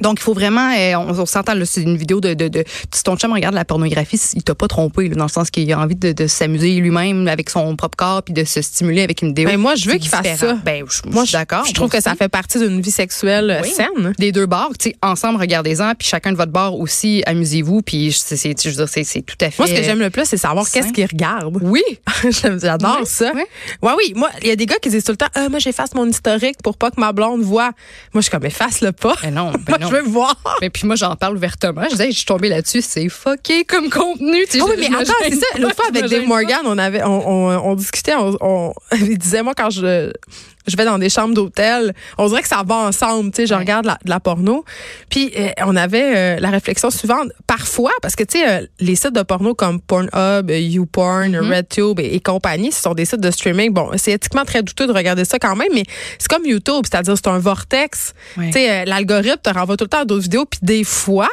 Donc, 0.00 0.18
il 0.20 0.22
faut 0.22 0.34
vraiment, 0.34 0.70
euh, 0.76 0.94
on, 0.96 1.10
on 1.18 1.26
s'entend, 1.26 1.54
là, 1.54 1.64
c'est 1.66 1.82
une 1.82 1.96
vidéo 1.96 2.20
de, 2.20 2.34
de, 2.34 2.48
de, 2.48 2.64
si 2.92 3.02
ton 3.02 3.16
chum 3.16 3.32
regarde 3.32 3.54
la 3.54 3.64
pornographie, 3.64 4.20
il 4.34 4.42
t'a 4.42 4.54
pas 4.54 4.68
trompé, 4.68 5.08
là, 5.08 5.14
dans 5.16 5.24
le 5.24 5.30
sens 5.30 5.50
qu'il 5.50 5.70
a 5.72 5.78
envie 5.78 5.96
de, 5.96 6.12
de 6.12 6.26
s'amuser 6.26 6.74
lui-même 6.76 7.28
avec 7.28 7.50
son 7.50 7.74
propre 7.76 7.96
corps 7.96 8.22
puis 8.22 8.34
de 8.34 8.44
se 8.44 8.62
stimuler 8.62 9.02
avec 9.02 9.22
une 9.22 9.28
vidéo. 9.28 9.48
Ben, 9.48 9.56
moi, 9.58 9.74
je 9.74 9.88
veux 9.90 9.96
qu'il 9.96 10.08
fasse 10.10 10.38
ça. 10.38 10.54
Ben, 10.64 10.84
je, 10.88 11.08
Moi, 11.10 11.24
je 11.24 11.28
suis 11.28 11.36
d'accord. 11.38 11.64
Je 11.66 11.72
trouve 11.74 11.88
que 11.90 12.00
ça 12.00 12.14
fait 12.14 12.28
partie 12.28 12.58
d'une 12.58 12.80
vie 12.80 12.90
sexuelle 12.90 13.50
euh, 13.50 13.60
Oui. 13.62 13.70
saine. 13.70 14.12
Des 14.18 14.32
deux 14.32 14.46
bords, 14.46 14.72
tu 14.78 14.90
sais, 14.90 14.96
ensemble, 15.02 15.40
regardez-en, 15.40 15.94
puis 15.94 16.06
chacun 16.08 16.32
de 16.32 16.36
votre 16.36 16.52
bord 16.52 16.78
aussi, 16.78 17.22
amusez-vous, 17.26 17.82
puis 17.82 18.12
c'est, 18.12 18.36
c'est- 18.36 18.60
je 18.62 18.68
veux 18.70 18.76
dire, 18.76 18.88
c'est, 18.88 19.04
c'est 19.04 19.22
tout 19.22 19.36
à 19.40 19.50
fait. 19.50 19.58
Moi, 19.62 19.66
ce 19.68 19.74
que 19.74 19.82
j'aime 19.82 20.00
le 20.00 20.10
plus, 20.10 20.24
c'est 20.24 20.36
savoir 20.36 20.68
qu'est-ce 20.70 20.92
qu'ils 20.92 21.06
regardent. 21.06 21.58
Oui. 21.62 21.82
J'adore 22.30 22.98
Oui, 23.00 23.06
ça. 23.06 23.32
oui. 23.34 23.42
Ouais, 23.82 23.92
oui. 23.96 24.12
Moi, 24.16 24.30
il 24.42 24.48
y 24.48 24.50
a 24.50 24.56
des 24.56 24.66
gars 24.66 24.76
qui 24.80 24.88
disent 24.90 25.04
tout 25.04 25.12
le 25.12 25.16
temps, 25.16 25.26
ah, 25.34 25.48
moi, 25.48 25.58
j'efface 25.58 25.94
mon 25.94 26.06
historique 26.06 26.56
pour 26.62 26.76
pas 26.76 26.90
que 26.90 27.00
ma 27.00 27.12
blonde 27.12 27.42
voit. 27.42 27.70
Moi, 28.12 28.20
je 28.20 28.20
suis 28.22 28.30
comme, 28.30 28.44
efface-le 28.44 28.92
pas. 28.92 29.14
Ben 29.22 29.32
non, 29.34 29.52
ben 29.66 29.76
non. 29.80 29.87
Je 29.90 29.94
veux 29.96 30.02
voir. 30.02 30.36
Mais 30.60 30.70
puis 30.70 30.86
moi, 30.86 30.96
j'en 30.96 31.14
parle 31.16 31.36
ouvertement. 31.36 31.82
Je 31.84 31.90
disais, 31.90 32.10
je 32.10 32.16
suis 32.16 32.24
tombée 32.26 32.48
là-dessus, 32.48 32.82
c'est 32.82 33.08
fucké 33.08 33.64
comme 33.64 33.90
contenu. 33.90 34.44
tu 34.46 34.58
sais, 34.58 34.58
Ah 34.62 34.66
oui, 34.68 34.88
mais 34.90 34.96
attends, 34.96 35.12
c'est 35.22 35.34
ça. 35.34 35.46
L'autre 35.58 35.76
fois, 35.76 35.86
avec 35.88 36.06
Dave 36.06 36.26
Morgan, 36.26 36.60
on 36.64 36.78
avait, 36.78 37.02
on, 37.02 37.28
on, 37.28 37.70
on 37.70 37.74
discutait, 37.74 38.14
on, 38.14 38.36
on- 38.40 38.72
il 38.96 39.18
disait, 39.18 39.42
moi, 39.42 39.54
quand 39.56 39.70
je, 39.70 40.12
je 40.66 40.76
vais 40.76 40.84
dans 40.84 40.98
des 40.98 41.08
chambres 41.08 41.34
d'hôtel, 41.34 41.94
on 42.18 42.28
dirait 42.28 42.42
que 42.42 42.48
ça 42.48 42.62
va 42.66 42.74
ensemble, 42.76 43.30
tu 43.30 43.36
sais, 43.42 43.46
je 43.46 43.54
Ouais. 43.54 43.60
regarde 43.60 43.86
la, 43.86 43.98
de 44.04 44.10
la 44.10 44.20
porno. 44.20 44.64
Puis, 45.08 45.32
euh, 45.36 45.48
on 45.64 45.76
avait 45.76 46.16
euh, 46.16 46.40
la 46.40 46.50
réflexion 46.50 46.90
suivante. 46.90 47.28
Parfois, 47.46 47.92
parce 48.02 48.16
que, 48.16 48.24
tu 48.24 48.38
sais, 48.38 48.48
euh, 48.48 48.66
les 48.80 48.94
sites 48.96 49.14
de 49.14 49.22
porno 49.22 49.54
comme 49.54 49.80
Pornhub, 49.80 50.50
YouPorn, 50.50 51.32
Mm-hmm. 51.32 51.48
RedTube 51.50 52.00
et, 52.00 52.14
et 52.14 52.20
compagnie, 52.20 52.70
ce 52.72 52.82
sont 52.82 52.94
des 52.94 53.04
sites 53.04 53.20
de 53.20 53.30
streaming. 53.30 53.72
Bon, 53.72 53.90
c'est 53.96 54.12
éthiquement 54.12 54.44
très 54.44 54.62
douteux 54.62 54.86
de 54.86 54.92
regarder 54.92 55.24
ça 55.24 55.38
quand 55.38 55.56
même, 55.56 55.68
mais 55.74 55.84
c'est 56.18 56.28
comme 56.28 56.44
YouTube, 56.44 56.84
c'est-à-dire 56.90 57.14
c'est 57.16 57.28
un 57.28 57.38
vortex. 57.38 58.12
Ouais. 58.36 58.46
Tu 58.46 58.52
sais, 58.52 58.84
l'algorithme 58.84 59.40
te 59.42 59.50
renvoie 59.50 59.76
tout 59.76 59.84
le 59.84 59.88
temps 59.88 60.00
à 60.00 60.04
d'autres 60.04 60.22
vidéos, 60.22 60.44
puis 60.44 60.60
des 60.62 60.84
fois, 60.84 61.28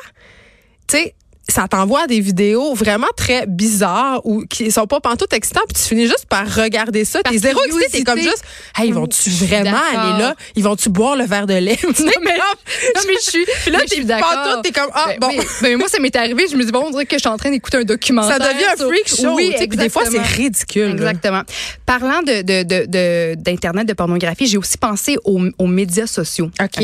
tu 0.87 0.97
sais, 0.97 1.15
ça 1.47 1.67
t'envoie 1.67 2.07
des 2.07 2.19
vidéos 2.21 2.73
vraiment 2.73 3.07
très 3.15 3.45
bizarres 3.45 4.21
ou 4.25 4.45
qui 4.49 4.71
sont 4.71 4.87
pas 4.87 4.99
pantoute 4.99 5.31
excitantes 5.33 5.65
puis 5.71 5.81
tu 5.81 5.87
finis 5.89 6.07
juste 6.07 6.25
par 6.27 6.47
regarder 6.53 7.05
ça. 7.05 7.21
T'es 7.23 7.37
zéro 7.37 7.59
excité, 7.65 7.99
t'es 7.99 8.03
comme 8.03 8.19
juste, 8.19 8.43
hey, 8.77 8.87
ils 8.87 8.93
vont-tu 8.93 9.29
Je 9.29 9.35
suis 9.35 9.45
vraiment 9.45 9.77
aller 9.93 10.21
là? 10.23 10.35
Ils 10.55 10.63
vont-tu 10.63 10.89
boire 10.89 11.15
le 11.15 11.25
verre 11.25 11.45
de 11.45 11.53
lait? 11.53 11.77
non, 11.83 11.91
mais- 12.23 12.37
non, 12.37 13.01
mais 13.07 13.13
je 13.23 13.29
suis, 13.29 13.45
Puis 13.63 13.71
là, 13.71 13.79
mais 13.79 13.85
je 13.95 14.01
t'es 14.01 14.19
pantoute, 14.19 14.63
t'es 14.63 14.71
comme, 14.71 14.89
ah, 14.93 15.05
Ben, 15.07 15.19
bon. 15.19 15.27
oui. 15.37 15.45
Ben, 15.61 15.77
moi, 15.77 15.87
ça 15.87 15.99
m'est 15.99 16.15
arrivé. 16.15 16.45
Je 16.51 16.55
me 16.55 16.63
dis, 16.65 16.71
bon, 16.71 16.85
on 16.87 16.91
dirait 16.91 17.05
que 17.05 17.15
je 17.15 17.19
suis 17.19 17.29
en 17.29 17.37
train 17.37 17.51
d'écouter 17.51 17.77
un 17.77 17.83
documentaire. 17.83 18.37
Ça 18.37 18.53
devient 18.53 18.65
un 18.65 18.75
freak 18.87 19.07
show. 19.07 19.35
Oui, 19.35 19.53
des 19.69 19.89
fois, 19.89 20.03
c'est 20.09 20.19
ridicule. 20.21 20.91
Exactement. 20.91 21.41
Parlant 21.85 22.21
de, 22.21 22.41
de, 22.41 22.63
de, 22.63 22.85
de- 22.87 23.35
d'Internet, 23.35 23.87
de 23.87 23.93
pornographie, 23.93 24.47
j'ai 24.47 24.57
aussi 24.57 24.77
pensé 24.77 25.17
aux, 25.23 25.41
aux 25.57 25.67
médias 25.67 26.07
sociaux. 26.07 26.49
OK. 26.61 26.83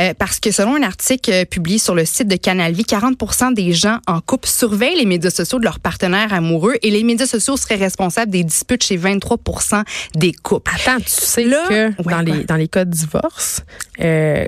Euh, 0.00 0.12
parce 0.18 0.40
que 0.40 0.50
selon 0.50 0.76
un 0.76 0.82
article 0.82 1.30
euh, 1.32 1.44
publié 1.44 1.78
sur 1.78 1.94
le 1.94 2.04
site 2.04 2.28
de 2.28 2.36
Canal 2.36 2.72
Vie, 2.72 2.84
40 2.84 3.54
des 3.54 3.72
gens 3.94 4.00
en 4.06 4.20
couple 4.20 4.48
surveillent 4.48 4.96
les 4.98 5.04
médias 5.06 5.30
sociaux 5.30 5.58
de 5.58 5.64
leurs 5.64 5.80
partenaires 5.80 6.32
amoureux 6.32 6.74
et 6.82 6.90
les 6.90 7.02
médias 7.04 7.26
sociaux 7.26 7.56
seraient 7.56 7.74
responsables 7.76 8.30
des 8.30 8.44
disputes 8.44 8.84
chez 8.84 8.96
23% 8.96 9.82
des 10.14 10.32
couples. 10.32 10.70
Attends, 10.74 10.98
tu 11.00 11.04
sais 11.10 11.44
Là- 11.44 11.66
que 11.68 11.88
Ouais, 12.02 12.12
dans, 12.12 12.20
les, 12.20 12.44
dans 12.44 12.56
les 12.56 12.68
cas 12.68 12.84
de 12.84 12.90
divorce, 12.90 13.62
euh, 14.00 14.44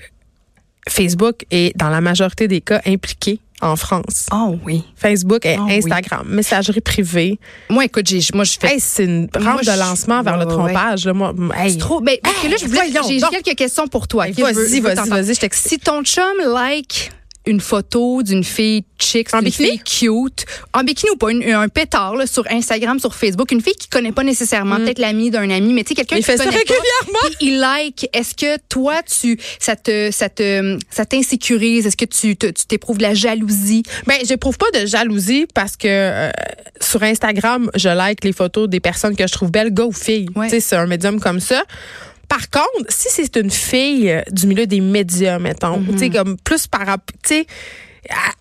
Facebook 0.88 1.44
est 1.50 1.76
dans 1.76 1.88
la 1.90 2.00
majorité 2.00 2.46
des 2.48 2.60
cas 2.60 2.80
impliqué 2.86 3.40
en 3.62 3.74
France. 3.74 4.26
Oh 4.32 4.56
oui. 4.64 4.84
Facebook 4.96 5.44
et 5.46 5.56
Ah 5.58 5.62
oui. 5.66 5.78
Instagram, 5.78 6.26
messagerie 6.28 6.82
privée. 6.82 7.38
Moi, 7.70 7.86
écoute, 7.86 8.06
j'ai, 8.06 8.20
moi, 8.34 8.44
je 8.44 8.56
fais 8.60 8.74
Hey, 8.74 8.80
c'est 8.80 9.04
une 9.04 9.28
rampe 9.34 9.64
de 9.64 9.78
lancement 9.78 10.22
vers 10.22 10.36
le 10.36 10.44
ouais, 10.44 10.52
trompage. 10.52 11.06
Là, 11.06 11.14
moi, 11.14 11.32
hey. 11.56 11.72
C'est 11.72 11.78
trop. 11.78 12.00
Ben, 12.02 12.16
parce 12.22 12.36
que 12.42 12.48
là, 12.48 12.56
je 12.60 12.66
voulais, 12.66 12.80
j'ai 13.08 13.20
quelques 13.42 13.56
questions 13.56 13.88
pour 13.88 14.06
toi. 14.08 14.26
veux- 14.26 14.52
Vas-y, 14.52 14.80
vas-y, 14.80 15.08
vas-y, 15.08 15.34
je. 15.34 15.70
Si 15.70 15.78
ton 15.78 16.02
chum 16.04 16.22
like 16.54 17.10
une 17.46 17.60
photo 17.60 18.22
d'une 18.22 18.42
fille 18.44 18.84
chic, 18.98 19.28
bikini? 19.42 19.50
fille 19.50 19.78
cute, 19.78 20.46
en 20.72 20.82
bikini 20.82 21.10
ou 21.10 21.16
pas, 21.16 21.30
une- 21.30 21.44
un 21.52 21.68
pétard 21.68 22.16
là, 22.16 22.26
sur 22.26 22.44
Instagram, 22.50 22.98
sur 22.98 23.14
Facebook, 23.14 23.52
une 23.52 23.60
fille 23.60 23.74
qui 23.74 23.88
connaît 23.88 24.12
pas 24.12 24.24
nécessairement, 24.24 24.76
peut-être 24.76 24.98
l'ami 24.98 25.30
d'un 25.30 25.48
ami, 25.50 25.72
mais 25.72 25.82
tu 25.84 25.90
sais 25.90 25.94
quelqu'un 25.94 26.16
Mm. 26.16 26.18
Qui 26.18 26.24
fait 26.24 26.36
ça 26.36 26.44
connaît 26.44 26.56
régulièrement. 26.56 27.36
il 27.40 27.58
like. 27.58 28.08
Est-ce 28.12 28.34
que 28.34 28.58
toi, 28.68 29.02
tu, 29.02 29.38
ça 29.60 29.76
te, 29.76 30.10
ça 30.10 30.28
te, 30.28 30.78
ça 30.90 31.04
t'insécurise? 31.04 31.86
Est-ce 31.86 31.96
que 31.96 32.04
tu, 32.04 32.36
te- 32.36 32.46
tu 32.46 32.64
t'éprouves 32.66 32.98
de 32.98 33.02
la 33.02 33.14
jalousie? 33.14 33.82
Ben, 34.06 34.16
j'éprouve 34.24 34.58
pas 34.58 34.70
de 34.78 34.86
jalousie 34.86 35.46
parce 35.54 35.76
que 35.76 35.86
euh, 35.88 36.30
sur 36.80 37.02
Instagram, 37.02 37.70
je 37.74 37.88
like 37.88 38.24
les 38.24 38.32
photos 38.32 38.68
des 38.68 38.80
personnes 38.80 39.14
que 39.16 39.26
je 39.26 39.32
trouve 39.32 39.50
belles, 39.50 39.72
gars 39.72 39.84
ou 39.84 39.92
filles. 39.92 40.28
Ouais. 40.34 40.46
Tu 40.46 40.56
sais, 40.56 40.60
c'est 40.60 40.76
un 40.76 40.86
médium 40.86 41.20
comme 41.20 41.40
ça. 41.40 41.62
Par 42.28 42.50
contre, 42.50 42.86
si 42.90 43.08
c'est 43.10 43.36
une 43.36 43.50
fille 43.50 44.10
euh, 44.10 44.22
du 44.30 44.46
milieu 44.46 44.66
des 44.66 44.80
médias, 44.80 45.38
mettons, 45.38 45.78
Mm-hmm. 45.80 45.92
tu 45.92 45.98
sais, 45.98 46.10
comme 46.10 46.36
plus 46.38 46.66
par 46.66 46.88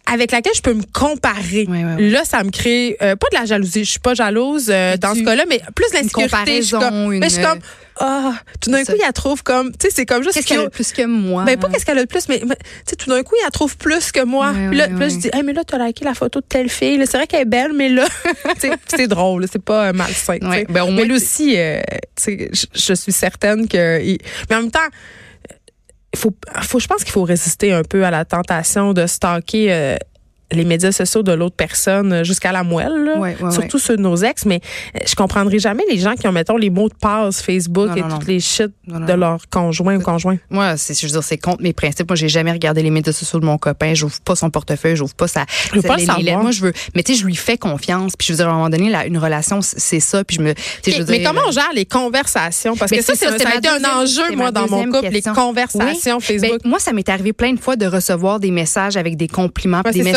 avec 0.05 0.31
laquelle 0.31 0.53
je 0.55 0.61
peux 0.61 0.73
me 0.73 0.83
comparer. 0.93 1.65
Là, 1.99 2.23
ça 2.23 2.43
me 2.43 2.51
crée 2.51 2.97
euh, 3.01 3.15
pas 3.15 3.27
de 3.31 3.35
la 3.39 3.45
jalousie. 3.45 3.83
Je 3.83 3.89
suis 3.91 3.99
pas 3.99 4.13
jalouse 4.13 4.67
euh, 4.69 4.95
dans 4.97 5.15
ce 5.15 5.21
cas-là, 5.23 5.43
mais 5.49 5.59
plus 5.75 5.85
l'insécurité. 5.93 6.61
Je 6.61 6.61
suis 6.61 6.75
comparaison, 6.75 6.79
comme, 6.79 7.13
une- 7.13 7.19
mais 7.19 7.29
je 7.29 7.33
suis 7.35 7.43
comme, 7.43 7.59
ah, 7.99 8.33
tout 8.59 8.69
d'un 8.71 8.83
coup, 8.83 8.91
il 8.95 9.01
la 9.05 9.13
trouve 9.13 9.41
comme, 9.43 9.71
tu 9.71 9.87
sais, 9.87 9.89
c'est 9.95 10.05
comme 10.05 10.21
juste 10.23 10.35
Qu'est-ce 10.35 10.47
qu'elle 10.47 10.59
a 10.59 10.63
de 10.65 10.69
plus 10.69 10.91
que 10.91 11.03
moi? 11.05 11.43
Ben, 11.45 11.57
pas 11.57 11.69
qu'est-ce 11.69 11.85
qu'elle 11.85 11.97
a 11.97 12.03
de 12.03 12.07
plus, 12.07 12.27
mais, 12.27 12.41
mais, 12.45 12.55
tu 12.55 12.63
sais, 12.87 12.95
tout 12.97 13.09
d'un 13.09 13.23
coup, 13.23 13.35
il 13.39 13.43
la 13.43 13.51
trouve 13.51 13.77
plus 13.77 14.11
que 14.11 14.23
moi. 14.23 14.51
Puis 14.53 14.77
là, 14.77 14.85
ouais, 14.85 14.89
puis 14.89 14.99
là, 14.99 15.09
je 15.09 15.15
dis, 15.15 15.29
hey, 15.33 15.43
mais 15.43 15.53
là, 15.53 15.63
t'as 15.65 15.77
liké 15.77 16.03
la 16.03 16.13
photo 16.13 16.41
de 16.41 16.45
telle 16.45 16.69
fille. 16.69 17.01
C'est 17.05 17.17
vrai 17.17 17.25
qu'elle 17.27 17.41
est 17.43 17.45
belle, 17.45 17.71
mais 17.73 17.89
là, 17.89 18.05
c'est 18.87 19.07
drôle, 19.07 19.45
c'est 19.51 19.63
pas 19.63 19.87
euh, 19.89 19.93
malsain. 19.93 20.37
ben, 20.69 20.83
au 20.83 20.91
mais 20.91 21.05
lui 21.05 21.15
aussi, 21.15 21.55
euh, 21.57 21.79
je, 22.21 22.47
je 22.73 22.93
suis 22.93 23.11
certaine 23.13 23.67
que. 23.67 24.01
il- 24.03 24.17
Mais 24.49 24.55
en 24.57 24.61
même 24.63 24.71
temps, 24.71 24.79
faut, 26.15 26.33
faut, 26.63 26.79
je 26.79 26.87
pense 26.87 27.03
qu'il 27.03 27.11
faut 27.11 27.23
résister 27.23 27.73
un 27.73 27.83
peu 27.83 28.05
à 28.05 28.11
la 28.11 28.25
tentation 28.25 28.93
de 28.93 29.05
stalker. 29.07 29.71
euh, 29.73 29.95
les 30.51 30.63
médias 30.65 30.91
sociaux 30.91 31.23
de 31.23 31.31
l'autre 31.31 31.55
personne 31.55 32.13
euh, 32.13 32.23
jusqu'à 32.23 32.51
la 32.51 32.63
moelle, 32.63 33.03
là. 33.03 33.17
Ouais, 33.19 33.35
ouais, 33.41 33.51
surtout 33.51 33.79
ceux 33.79 33.97
de 33.97 34.01
nos 34.01 34.15
ex, 34.17 34.45
mais 34.45 34.61
euh, 34.95 34.99
je 35.07 35.15
comprendrai 35.15 35.57
jamais 35.59 35.83
les 35.89 35.97
gens 35.97 36.13
qui 36.13 36.27
ont, 36.27 36.31
mettons, 36.31 36.57
les 36.57 36.69
mots 36.69 36.87
de 36.89 36.93
passe 36.93 37.41
Facebook 37.41 37.89
Non, 37.89 37.95
et 37.95 38.01
non, 38.01 38.09
toutes 38.09 38.27
non. 38.27 38.33
les 38.33 38.39
shit 38.39 38.71
de 38.87 39.13
leur 39.13 39.39
conjoint 39.49 39.95
ou 39.97 40.01
conjoint. 40.01 40.37
Moi, 40.49 40.77
c'est, 40.77 40.99
je 40.99 41.05
veux 41.07 41.11
dire, 41.13 41.23
c'est 41.23 41.37
contre 41.37 41.61
mes 41.63 41.73
principes. 41.73 42.07
Moi, 42.09 42.15
j'ai 42.15 42.29
jamais 42.29 42.51
regardé 42.51 42.83
les 42.83 42.91
médias 42.91 43.11
sociaux 43.13 43.39
de 43.39 43.45
mon 43.45 43.57
copain. 43.57 43.93
J'ouvre 43.95 44.19
pas 44.21 44.35
son 44.35 44.49
portefeuille. 44.49 44.95
J'ouvre 44.95 45.15
pas 45.15 45.27
sa. 45.27 45.45
Je 45.71 45.75
veux 45.77 45.81
pas 45.81 45.95
les- 45.97 46.05
le 46.05 46.13
les-. 46.23 46.35
Moi, 46.35 46.51
je 46.51 46.61
veux. 46.61 46.73
Mais 46.95 47.01
tu 47.03 47.13
sais, 47.13 47.19
je 47.19 47.25
lui 47.25 47.35
fais 47.35 47.57
confiance. 47.57 48.13
Puis 48.15 48.27
je 48.27 48.33
veux 48.33 48.37
dire, 48.37 48.47
à 48.47 48.51
un 48.51 48.55
moment 48.55 48.69
donné, 48.69 48.89
la- 48.89 49.05
une 49.07 49.17
relation, 49.17 49.61
c'est- 49.61 49.99
ça. 49.99 50.23
Puis 50.23 50.37
je 50.37 50.41
me. 50.41 50.53
je 50.85 50.91
veux 50.91 51.05
mais 51.09 51.19
dire, 51.19 51.27
comment 51.29 51.41
on 51.47 51.51
gère 51.51 51.71
les 51.73 51.85
conversations? 51.85 52.75
Parce 52.75 52.91
Mais 52.91 52.97
que 52.99 53.03
ça, 53.03 53.15
ça, 53.15 53.27
un- 53.29 53.31
c'est 53.37 53.43
ça 53.43 53.49
a 53.49 53.51
ma 53.53 53.57
été 53.57 53.67
un 53.67 53.73
deuxième- 53.79 54.25
enjeu, 54.27 54.35
moi, 54.35 54.51
dans 54.51 54.67
mon 54.69 54.83
couple, 54.85 55.09
les 55.09 55.21
conversations 55.21 56.17
Oui. 56.17 56.23
Facebook. 56.23 56.59
Ben, 56.63 56.69
moi, 56.69 56.79
ça 56.79 56.93
m'est 56.93 57.09
arrivé 57.09 57.33
plein 57.33 57.53
de 57.53 57.59
fois 57.59 57.75
de 57.75 57.85
recevoir 57.85 58.39
des 58.39 58.51
messages 58.51 58.97
avec 58.97 59.17
des 59.17 59.27
compliments, 59.27 59.81
des 59.81 60.03
c'est 60.03 60.11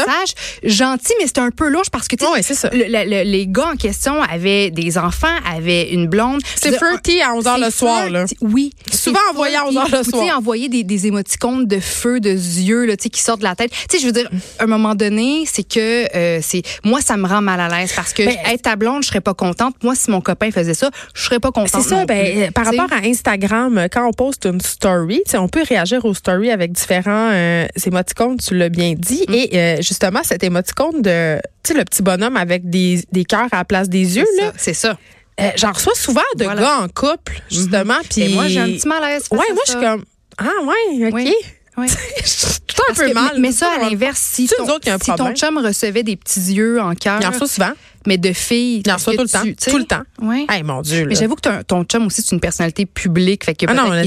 gentils, 0.62 1.12
mais 1.20 1.26
c'était 1.26 1.40
un 1.40 1.50
peu 1.50 1.68
louche 1.68 1.90
parce 1.90 2.08
que 2.08 2.16
tu 2.16 2.24
sais, 2.24 2.30
Ouais, 2.30 2.42
c'est 2.42 2.54
ça. 2.54 2.68
le- 2.72 2.84
le- 2.84 3.08
le- 3.08 3.30
les 3.30 3.46
gars 3.46 3.70
en 3.72 3.76
question 3.76 4.20
avaient 4.22 4.70
des 4.70 4.98
enfants, 4.98 5.26
avaient 5.50 5.90
une 5.90 6.06
blonde. 6.08 6.40
C'est 6.56 6.76
flirty 6.76 7.20
à 7.22 7.34
11 7.34 7.46
heures 7.46 7.58
le 7.58 7.70
soir, 7.70 8.10
là. 8.10 8.24
Oui. 8.40 8.72
Souvent 8.92 9.18
envoyé 9.30 9.56
à 9.56 9.60
flirty. 9.60 9.76
11 9.78 9.82
heures 9.94 9.98
le 9.98 10.10
soir. 10.10 10.38
envoyer 10.38 10.68
des, 10.68 10.84
des 10.84 11.06
émoticônes 11.06 11.66
de 11.66 11.80
feu, 11.80 12.20
de 12.20 12.30
yeux, 12.30 12.84
là, 12.86 12.96
tu 12.96 13.04
sais, 13.04 13.08
qui 13.10 13.20
sortent 13.22 13.40
de 13.40 13.44
la 13.44 13.54
tête. 13.56 13.70
Tu 13.70 13.96
sais, 13.96 13.98
je 14.00 14.06
veux 14.06 14.12
dire, 14.12 14.28
à 14.58 14.64
un 14.64 14.66
moment 14.66 14.94
donné, 14.94 15.44
c'est 15.46 15.66
que 15.66 16.14
euh, 16.16 16.40
c'est 16.42 16.62
moi, 16.84 17.00
ça 17.00 17.16
me 17.16 17.26
rend 17.26 17.40
mal 17.42 17.60
à 17.60 17.68
l'aise 17.68 17.92
parce 17.94 18.12
que 18.12 18.22
Ben, 18.24 18.36
être 18.52 18.62
ta 18.62 18.76
blonde, 18.76 19.02
je 19.02 19.08
serais 19.08 19.20
pas 19.20 19.34
contente. 19.34 19.74
Moi, 19.82 19.94
si 19.94 20.10
mon 20.10 20.20
copain 20.20 20.50
faisait 20.50 20.74
ça, 20.74 20.90
je 21.14 21.22
serais 21.22 21.40
pas 21.40 21.50
contente. 21.50 21.82
C'est 21.82 21.88
ça, 21.88 22.04
ben, 22.04 22.38
euh, 22.48 22.50
par 22.50 22.64
rapport 22.66 22.92
à 22.92 23.06
Instagram, 23.06 23.78
euh, 23.78 23.88
quand 23.90 24.06
on 24.06 24.12
poste 24.12 24.44
une 24.46 24.60
story, 24.60 25.22
tu 25.24 25.32
sais, 25.32 25.38
on 25.38 25.48
peut 25.48 25.62
réagir 25.68 26.04
aux 26.04 26.14
stories 26.14 26.50
avec 26.50 26.72
différents 26.72 27.30
euh, 27.32 27.66
émoticônes, 27.86 28.36
tu 28.38 28.56
l'as 28.56 28.68
bien 28.68 28.94
dit. 28.96 29.24
Mm. 29.28 29.34
Et 29.34 29.50
euh, 29.54 29.76
justement, 29.80 30.07
cet 30.22 30.42
émoticône 30.44 31.02
de, 31.02 31.38
tu 31.62 31.72
sais, 31.72 31.78
le 31.78 31.84
petit 31.84 32.02
bonhomme 32.02 32.36
avec 32.36 32.68
des, 32.68 33.02
des 33.12 33.24
cœurs 33.24 33.48
à 33.52 33.58
la 33.58 33.64
place 33.64 33.88
des 33.88 34.16
yeux, 34.16 34.26
là, 34.40 34.52
C'est 34.56 34.74
ça. 34.74 34.96
euh, 35.40 35.50
j'en 35.56 35.72
reçois 35.72 35.94
souvent 35.94 36.20
de 36.36 36.44
Voilà. 36.44 36.60
gars 36.60 36.78
en 36.80 36.88
couple, 36.88 37.40
justement. 37.50 37.94
Puis 38.10 38.22
Et 38.22 38.28
moi, 38.34 38.48
j'ai 38.48 38.60
un 38.60 38.66
petit 38.66 38.88
malaise. 38.88 39.24
Ouais, 39.30 39.38
moi, 39.52 39.62
je 39.66 39.70
suis 39.72 39.80
comme, 39.80 40.04
ah, 40.38 40.44
ouais, 40.64 41.06
OK. 41.08 41.14
Oui. 41.14 41.34
Oui. 41.76 41.86
un 42.90 42.94
peu 42.94 43.08
que- 43.08 43.14
mal. 43.14 43.30
mais, 43.34 43.40
mais 43.40 43.52
ça, 43.52 43.70
à 43.76 43.78
l'inverse, 43.88 44.18
si, 44.18 44.46
ton, 44.46 44.64
autres 44.68 44.88
si 45.02 45.12
ton 45.16 45.32
chum 45.34 45.58
recevait 45.58 46.02
des 46.02 46.16
petits 46.16 46.52
yeux 46.52 46.80
en 46.80 46.94
cœur, 46.94 47.18
Il 47.20 47.26
en 47.26 47.30
reçoit 47.30 47.46
souvent. 47.48 47.72
mais 48.06 48.16
de 48.18 48.32
filles. 48.32 48.82
Il 48.86 48.90
en 48.90 48.94
reçoit 48.94 49.12
que 49.14 49.18
tout 49.18 49.24
le 49.24 49.28
temps. 49.28 49.70
Tout 49.70 49.78
le 49.78 49.84
temps. 49.84 50.02
Ouais. 50.22 50.46
Hey, 50.48 50.62
mon 50.62 50.80
Dieu, 50.82 51.06
Mais 51.06 51.14
j'avoue 51.14 51.34
que 51.34 51.62
ton, 51.62 51.84
chum 51.84 52.06
aussi, 52.06 52.22
c'est 52.22 52.34
une 52.34 52.40
personnalité 52.40 52.86
publique. 52.86 53.44
Fait 53.44 53.54
que 53.54 53.66
Ah 53.68 53.74
non, 53.74 53.92
il 53.92 53.96
y 53.96 53.98
a 54.00 54.02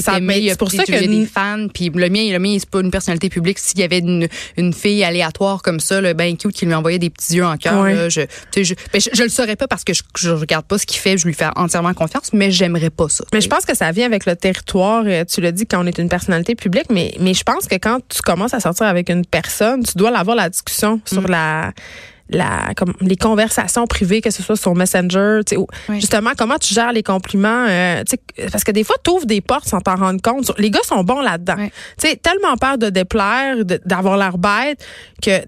c'est 0.53 0.57
pour 0.57 0.69
des- 0.69 0.77
ça 0.77 0.83
il 0.87 0.93
y 0.93 0.97
a 0.97 1.01
que 1.01 1.05
des 1.07 1.25
fans. 1.25 1.67
Puis 1.73 1.91
le 1.93 2.09
mien, 2.09 2.31
le 2.31 2.39
mien, 2.39 2.55
c'est 2.59 2.69
pas 2.69 2.79
une 2.81 2.89
personnalité 2.91 3.29
publique. 3.29 3.59
S'il 3.59 3.79
y 3.79 3.83
avait 3.83 3.99
une, 3.99 4.27
une 4.57 4.73
fille 4.73 5.03
aléatoire 5.03 5.61
comme 5.61 5.79
ça, 5.79 6.01
le 6.01 6.13
ben 6.13 6.35
cute 6.37 6.51
qui 6.53 6.65
lui 6.65 6.73
envoyait 6.73 6.99
des 6.99 7.09
petits 7.09 7.35
yeux 7.35 7.45
en 7.45 7.57
cœur, 7.57 7.83
là, 7.83 8.09
je, 8.09 8.21
je, 8.55 8.73
ben, 8.91 8.99
je, 9.01 9.09
je 9.13 9.23
le 9.23 9.29
saurais 9.29 9.55
pas 9.55 9.67
parce 9.67 9.83
que 9.83 9.93
je, 9.93 10.01
je 10.17 10.31
regarde 10.31 10.65
pas 10.65 10.77
ce 10.77 10.85
qu'il 10.85 10.99
fait. 10.99 11.17
Je 11.17 11.25
lui 11.27 11.33
fais 11.33 11.47
entièrement 11.55 11.93
confiance, 11.93 12.29
mais 12.33 12.49
j'aimerais 12.51 12.89
pas 12.89 13.09
ça. 13.09 13.23
Mais 13.33 13.41
je 13.41 13.49
pense 13.49 13.65
que 13.65 13.75
ça 13.75 13.91
vient 13.91 14.05
avec 14.05 14.25
le 14.25 14.35
territoire. 14.35 15.03
Euh, 15.05 15.25
Tu 15.25 15.41
l'as 15.41 15.51
dit 15.51 15.65
quand 15.67 15.83
on 15.83 15.85
est 15.87 15.97
une 15.99 16.09
personnalité 16.09 16.55
publique, 16.55 16.85
mais, 16.89 17.13
mais 17.19 17.33
je 17.33 17.43
pense 17.43 17.67
que 17.67 17.75
quand 17.75 17.99
tu 18.09 18.21
commences 18.21 18.53
à 18.53 18.59
sortir 18.61 18.87
avec 18.87 19.09
une 19.09 19.25
personne, 19.25 19.83
tu 19.83 19.97
dois 19.97 20.15
avoir 20.17 20.35
la 20.37 20.49
discussion 20.49 21.01
sur 21.05 21.27
la 21.27 21.71
la 22.33 22.73
comme 22.77 22.93
les 23.01 23.17
conversations 23.17 23.85
privées 23.87 24.21
que 24.21 24.31
ce 24.31 24.41
soit 24.41 24.55
sur 24.55 24.73
Messenger 24.73 25.41
tu 25.45 25.49
sais, 25.49 25.57
ou- 25.57 25.67
Oui. 25.89 25.99
justement 25.99 26.29
comment 26.37 26.57
tu 26.57 26.73
gères 26.73 26.93
les 26.93 27.03
compliments 27.03 27.65
euh, 27.67 28.03
parce 28.53 28.63
que 28.63 28.71
des 28.71 28.85
fois 28.85 28.95
tu 29.03 29.11
ouvres 29.11 29.25
des 29.25 29.41
portes 29.41 29.67
sans 29.67 29.81
t'en 29.81 29.97
rendre 29.97 30.21
compte 30.21 30.49
les 30.57 30.71
gars 30.71 30.79
sont 30.83 31.03
bons 31.03 31.19
là-dedans 31.19 31.55
Oui. 31.57 31.69
tu 31.99 32.07
sais 32.07 32.15
tellement 32.15 32.55
peur 32.55 32.77
de 32.77 32.89
déplaire 32.89 33.57
d'avoir 33.85 34.15
l'air 34.15 34.37
bête 34.37 34.81
que 35.21 35.39
tu 35.41 35.45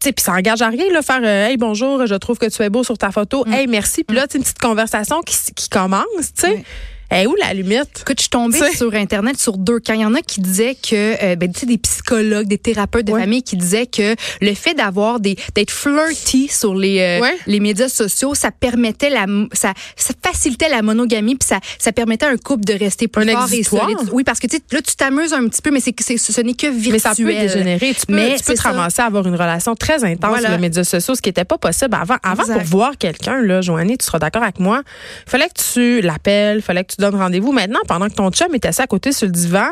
sais 0.00 0.12
puis 0.14 0.14
ça 0.22 0.34
engage 0.34 0.62
à 0.62 0.68
rien, 0.68 0.84
là, 0.92 1.02
faire 1.02 1.20
euh, 1.24 1.48
Hey, 1.48 1.56
bonjour, 1.56 2.06
je 2.06 2.14
trouve 2.14 2.38
que 2.38 2.46
tu 2.46 2.62
es 2.62 2.70
beau 2.70 2.84
sur 2.84 2.96
ta 2.96 3.10
photo. 3.10 3.44
Hey, 3.48 3.66
merci. 3.66 4.04
Puis 4.04 4.16
là, 4.16 4.28
tu 4.28 4.32
sais, 4.32 4.38
une 4.38 4.44
petite 4.44 4.60
conversation 4.60 5.20
qui, 5.22 5.34
qui 5.56 5.68
commence, 5.68 6.04
tu 6.20 6.42
sais. 6.42 6.52
Oui. 6.52 6.64
Hey, 7.08 7.26
où 7.28 7.36
la 7.36 7.54
limite? 7.54 8.00
Écoute, 8.00 8.16
je 8.18 8.22
suis 8.22 8.30
tombée 8.30 8.58
sur 8.74 8.92
Internet 8.94 9.38
sur 9.40 9.56
deux 9.58 9.78
cas. 9.78 9.94
Il 9.94 10.00
y 10.00 10.04
en 10.04 10.14
a 10.14 10.22
qui 10.22 10.40
disaient 10.40 10.74
que, 10.74 11.22
euh, 11.24 11.36
ben, 11.36 11.52
tu 11.52 11.60
sais, 11.60 11.66
des 11.66 11.78
psychologues, 11.78 12.48
des 12.48 12.58
thérapeutes 12.58 13.06
de 13.06 13.12
Ouais. 13.12 13.20
famille 13.20 13.44
qui 13.44 13.56
disaient 13.56 13.86
que 13.86 14.16
le 14.40 14.54
fait 14.54 14.74
d'avoir 14.74 15.20
des, 15.20 15.36
d'être 15.54 15.70
flirty 15.70 16.48
sur 16.48 16.74
les, 16.74 16.98
euh, 17.00 17.20
Ouais. 17.20 17.36
les 17.46 17.60
médias 17.60 17.88
sociaux, 17.88 18.34
ça 18.34 18.50
permettait 18.50 19.08
la, 19.08 19.26
ça, 19.52 19.72
ça 19.94 20.14
facilitait 20.20 20.68
la 20.68 20.82
monogamie 20.82 21.36
puis 21.36 21.46
ça, 21.46 21.60
ça 21.78 21.92
permettait 21.92 22.26
à 22.26 22.30
un 22.30 22.36
couple 22.36 22.64
de 22.64 22.74
rester 22.74 23.06
plus 23.06 23.22
Un 23.22 23.32
fort 23.34 23.48
et 23.52 23.56
exutoire. 23.58 23.82
solide. 23.88 24.10
Oui, 24.12 24.24
parce 24.24 24.40
que, 24.40 24.48
tu 24.48 24.56
sais, 24.56 24.62
là, 24.72 24.82
tu 24.82 24.96
t'amuses 24.96 25.32
un 25.32 25.46
petit 25.48 25.62
peu, 25.62 25.70
mais 25.70 25.80
c'est, 25.80 25.94
c'est, 26.00 26.18
ce 26.18 26.40
n'est 26.40 26.54
que 26.54 26.66
virtuel. 26.66 26.92
Mais 26.92 26.98
ça 26.98 27.14
peut 27.14 27.24
dégénérer. 27.32 27.94
Tu 27.94 28.06
peux, 28.06 28.14
Mais 28.14 28.34
tu 28.36 28.42
peux 28.44 28.54
te 28.54 28.60
ça. 28.60 28.70
ramasser 28.70 29.02
à 29.02 29.04
avoir 29.06 29.24
une 29.28 29.34
relation 29.36 29.76
très 29.76 30.02
intense 30.04 30.30
Voilà. 30.30 30.48
sur 30.48 30.56
les 30.56 30.58
médias 30.60 30.82
sociaux, 30.82 31.14
ce 31.14 31.22
qui 31.22 31.28
n'était 31.28 31.44
pas 31.44 31.56
possible 31.56 31.94
avant. 31.94 32.16
Avant, 32.24 32.42
Exact. 32.42 32.54
pour 32.58 32.64
voir 32.64 32.98
quelqu'un, 32.98 33.40
là, 33.42 33.60
Joanie, 33.60 33.96
tu 33.96 34.04
seras 34.04 34.18
d'accord 34.18 34.42
avec 34.42 34.58
moi, 34.58 34.82
il 35.26 35.30
fallait 35.30 35.48
que 35.48 35.72
tu 35.72 36.00
l'appelles, 36.00 36.56
il 36.58 36.62
fallait 36.62 36.82
que 36.82 36.88
tu 36.94 36.95
donnes 37.00 37.16
rendez-vous. 37.16 37.52
Maintenant, 37.52 37.80
pendant 37.88 38.08
que 38.08 38.14
ton 38.14 38.30
chum 38.30 38.54
est 38.54 38.64
assis 38.64 38.82
à 38.82 38.86
côté 38.86 39.12
sur 39.12 39.26
le 39.26 39.32
divan, 39.32 39.68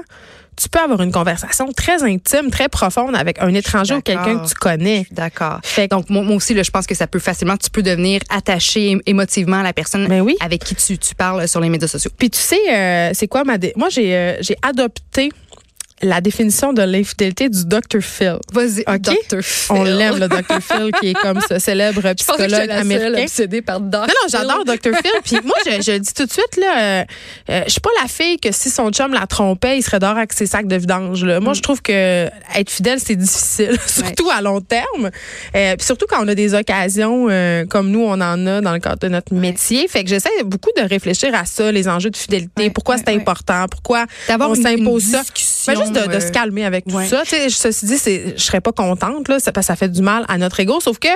tu 0.57 0.69
peux 0.69 0.79
avoir 0.79 1.03
une 1.03 1.11
conversation 1.11 1.73
très 1.73 2.05
intime, 2.05 2.49
très 2.51 2.69
profonde 2.69 3.17
avec 3.17 3.43
un 3.43 3.53
étranger 3.55 3.95
ou 3.97 4.01
quelqu'un 4.01 4.39
que 4.39 4.47
tu 4.49 4.55
connais. 4.55 5.05
D'accord. 5.11 5.61
Donc, 5.91 6.09
moi, 6.11 6.23
moi 6.23 6.37
aussi, 6.37 6.55
là, 6.55 6.63
je 6.63 6.71
pense 6.71 6.87
que 6.87 6.95
ça 6.95 7.09
peut 7.09 7.19
facilement, 7.19 7.57
tu 7.57 7.71
peux 7.71 7.83
devenir 7.83 8.21
attaché 8.31 8.97
émotivement 9.07 9.57
à 9.59 9.63
la 9.65 9.73
personne 9.73 10.07
Ben 10.07 10.21
oui. 10.21 10.37
avec 10.41 10.63
qui 10.63 10.77
tu, 10.77 10.97
tu 10.97 11.15
parles 11.17 11.49
sur 11.49 11.61
les 11.61 11.69
médias 11.69 11.89
sociaux. 11.89 12.13
Puis 12.17 12.31
tu 12.31 12.39
sais, 12.39 12.61
euh, 12.73 13.11
c'est 13.15 13.27
quoi 13.27 13.43
ma... 13.43 13.59
dé- 13.59 13.73
Moi, 13.77 13.89
j'ai 13.89 14.15
euh, 14.15 14.37
j'ai 14.43 14.57
adopté 14.63 15.31
la 16.05 16.21
définition 16.21 16.73
de 16.73 16.83
l'infidélité 16.83 17.49
du 17.49 17.65
Dr. 17.65 18.01
Phil. 18.01 18.37
Vas-y? 18.53 18.85
Dr. 18.85 19.41
Phil. 19.43 19.77
On 19.77 19.83
l'aime, 19.85 20.19
le 20.19 20.29
Dr. 20.29 20.61
Phil, 20.61 20.91
qui 21.01 21.09
est 21.09 21.15
comme 21.15 21.41
ce 21.49 21.59
célèbre 21.59 22.01
Je 22.03 22.09
que 22.09 22.15
psychologue 22.15 22.51
la 22.51 22.59
seule 22.61 22.71
américain. 22.73 23.23
obsédée 23.23 23.63
par 23.63 23.81
Dr. 23.81 24.01
Non, 24.01 24.07
non, 24.07 24.29
j'adore 24.31 24.65
Dr. 24.65 24.91
Phil. 25.03 25.11
Puis 25.25 25.39
moi, 25.45 25.57
je, 25.67 25.81
je 25.83 25.97
dis 25.99 26.13
tout 26.15 26.27
de 26.27 26.31
suite, 26.31 26.57
là, 26.59 26.79
euh, 26.79 27.05
euh, 27.51 27.63
je 27.67 27.71
suis 27.73 27.81
pas 27.81 27.91
la 28.03 28.09
fille 28.09 28.39
que 28.39 28.53
si 28.53 28.69
son 28.71 28.91
chum 28.91 29.13
la 29.15 29.27
trompait, 29.27 29.79
il 29.79 29.83
serait 29.83 29.99
dehors 29.99 30.17
avec 30.17 30.33
ses 30.35 30.47
sacs 30.47 30.67
de 30.69 30.77
vidange. 30.77 31.25
Là. 31.25 31.41
Moi, 31.41 31.53
Mm. 31.53 31.57
je 31.57 31.63
trouve 31.63 31.81
que 31.83 32.27
être 32.57 32.71
fidèle, 32.71 32.99
c'est 33.05 33.17
difficile, 33.17 33.77
surtout 33.87 34.29
à 34.31 34.43
long 34.43 34.61
terme. 34.61 35.11
Euh, 35.57 35.77
puis 35.77 35.87
surtout 35.87 36.07
quand 36.09 36.23
on 36.23 36.29
a 36.29 36.35
des 36.35 36.55
occasions 36.55 37.29
euh, 37.31 37.65
comme 37.65 37.91
nous, 37.91 38.03
on 38.03 38.13
en 38.21 38.47
a 38.47 38.61
dans 38.61 38.73
le 38.73 38.79
cadre 38.79 38.99
de 38.99 39.09
notre 39.09 39.33
métier. 39.33 39.89
Fait 39.89 40.05
que 40.05 40.11
j'essaie 40.11 40.29
beaucoup 40.45 40.71
de 40.77 40.83
réfléchir 40.83 41.35
à 41.35 41.45
ça, 41.47 41.73
les 41.73 41.89
enjeux 41.89 42.11
de 42.11 42.17
fidélité, 42.17 42.51
Ouais, 42.65 42.71
pourquoi 42.71 42.99
c'est 42.99 43.09
important, 43.09 43.67
pourquoi 43.71 44.05
D'avoir 44.29 44.51
on 44.51 44.55
s'impose 44.55 45.05
ça. 45.05 45.23
Ben, 45.67 45.79
juste 45.81 45.93
de, 45.95 46.15
de 46.15 46.21
se 46.21 46.31
calmer 46.33 46.65
avec 46.65 46.85
tout 46.87 46.95
ouais. 46.97 47.07
ça. 47.07 47.23
Tu 47.23 47.31
sais, 47.31 47.49
ceci 47.49 47.87
dit, 47.87 47.97
je 48.37 48.43
serais 48.43 48.61
pas 48.61 48.73
contente 48.73 49.29
là, 49.29 49.39
ça, 49.41 49.53
parce 49.53 49.67
que 49.67 49.73
ça 49.73 49.77
fait 49.77 49.89
du 49.89 50.03
mal 50.03 50.25
à 50.29 50.37
notre 50.39 50.61
ego. 50.61 50.81
Sauf 50.81 50.99
que 50.99 51.09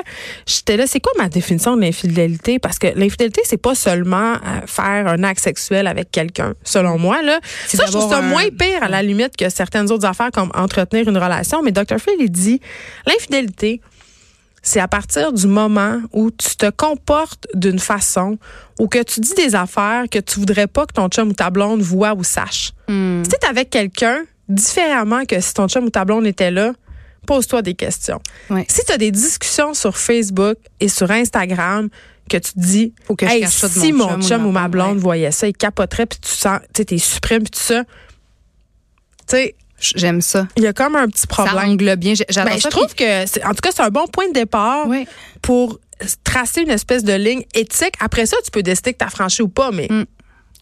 j'étais 0.47 0.77
là, 0.77 0.87
c'est 0.87 1.01
quoi 1.01 1.13
ma 1.19 1.29
définition 1.29 1.77
de 1.77 1.83
l'infidélité? 1.83 2.59
Parce 2.59 2.79
que 2.79 2.87
l'infidélité, 2.97 3.43
c'est 3.45 3.57
pas 3.61 3.75
seulement 3.75 4.35
euh, 4.35 4.37
faire 4.67 5.07
un 5.07 5.23
acte 5.25 5.41
sexuel 5.41 5.87
avec 5.87 6.11
quelqu'un. 6.11 6.55
Selon 6.65 6.99
moi, 6.99 7.23
là, 7.23 7.41
C'est 7.67 7.77
ça, 7.77 7.85
je 7.87 7.93
trouve 7.93 8.11
ça 8.11 8.19
un- 8.19 8.23
moins 8.23 8.49
pire 8.51 8.83
à 8.83 8.89
la 8.89 9.03
limite 9.03 9.37
que 9.37 9.49
certaines 9.51 9.91
autres 9.91 10.07
affaires 10.07 10.31
comme 10.33 10.51
entretenir 10.55 11.09
une 11.09 11.19
relation. 11.19 11.63
Mais 11.63 11.73
Dr. 11.73 11.99
Phil, 11.99 12.15
il 12.21 12.31
dit, 12.31 12.61
l'infidélité, 13.07 13.81
c'est 14.63 14.81
à 14.81 14.89
partir 14.89 15.33
du 15.33 15.47
moment 15.47 16.01
où 16.13 16.31
tu 16.31 16.57
te 16.57 16.69
comportes 16.71 17.47
d'une 17.55 17.79
façon 17.79 18.39
ou 18.79 18.87
que 18.89 19.03
tu 19.03 19.21
dis 19.21 19.33
des 19.35 19.55
affaires 19.55 20.05
que 20.11 20.19
tu 20.19 20.41
voudrais 20.41 20.67
pas 20.67 20.85
que 20.85 20.93
ton 20.93 21.09
chum 21.09 21.29
ou 21.29 21.33
ta 21.33 21.49
blonde 21.51 21.81
voit 21.81 22.15
ou 22.15 22.25
sache. 22.25 22.73
Hmm. 22.89 23.23
Si 23.25 23.31
tu 23.31 23.37
es 23.41 23.49
avec 23.49 23.71
quelqu'un 23.71 24.23
différemment 24.49 25.25
que 25.25 25.41
si 25.41 25.55
ton 25.55 25.69
chum 25.69 25.85
ou 25.85 25.91
ta 25.91 26.05
blonde 26.05 26.27
était 26.27 26.51
là, 26.51 26.73
pose-toi 27.27 27.63
des 27.63 27.75
questions. 27.75 28.21
Ouais. 28.51 28.65
Si 28.69 28.85
tu 28.85 28.93
as 28.93 28.99
des 28.99 29.11
discussions 29.11 29.75
sur 29.75 29.97
Facebook 29.99 30.57
et 30.81 30.89
sur 30.89 31.11
Instagram 31.11 31.89
que 32.31 32.37
tu 32.39 32.53
te 32.53 32.59
dis 32.61 32.93
Faut 33.07 33.17
que 33.17 33.25
hey, 33.27 33.47
ça 33.47 33.69
de 33.69 33.73
si 33.73 33.93
mon 33.93 34.17
mon 34.19 34.23
chum 34.27 34.45
ou 34.47 34.51
ma 34.51 34.69
blonde, 34.69 34.97
ouais. 34.97 35.03
voyait 35.03 35.31
ça, 35.33 35.47
il 35.49 35.53
capoterait 35.55 36.07
puis 36.07 36.19
tu 36.21 36.31
sens 36.31 36.61
tu 36.75 36.79
sais 36.79 36.85
t'es 36.85 36.99
suprême 36.99 37.43
puis 37.43 37.51
tout 37.51 37.61
ça. 37.61 37.85
Tu 37.85 39.37
sais, 39.37 39.55
J'aime 39.81 40.21
ça. 40.21 40.49
il 40.57 40.65
y 40.65 40.67
a 40.67 40.73
comme 40.73 40.97
un 40.97 41.07
petit 41.07 41.21
Ça 41.21 41.27
problème. 41.29 41.71
englobe 41.71 42.01
bien. 42.01 42.15
J'adore 42.29 42.51
Ben, 42.53 42.57
je 42.57 42.63
ça. 42.63 42.69
trouve 42.71 42.93
que 42.95 43.27
c'est- 43.27 43.45
en 43.45 43.51
tout 43.51 43.61
cas 43.63 43.71
c'est 43.73 43.83
un 43.83 43.91
bon 43.91 44.07
point 44.09 44.27
de 44.29 44.33
départ 44.33 44.87
pour 45.41 45.79
tracer 46.25 46.63
une 46.63 46.71
espèce 46.71 47.05
de 47.05 47.13
ligne 47.13 47.45
éthique. 47.55 47.95
Après 48.01 48.27
ça, 48.27 48.37
tu 48.45 48.51
peux 48.51 48.63
décider 48.63 48.93
que 48.93 48.99
tu 48.99 49.05
as 49.05 49.11
franchi 49.11 49.43
ou 49.43 49.49
pas 49.49 49.71
mais 49.71 49.87
Mm. 49.91 50.05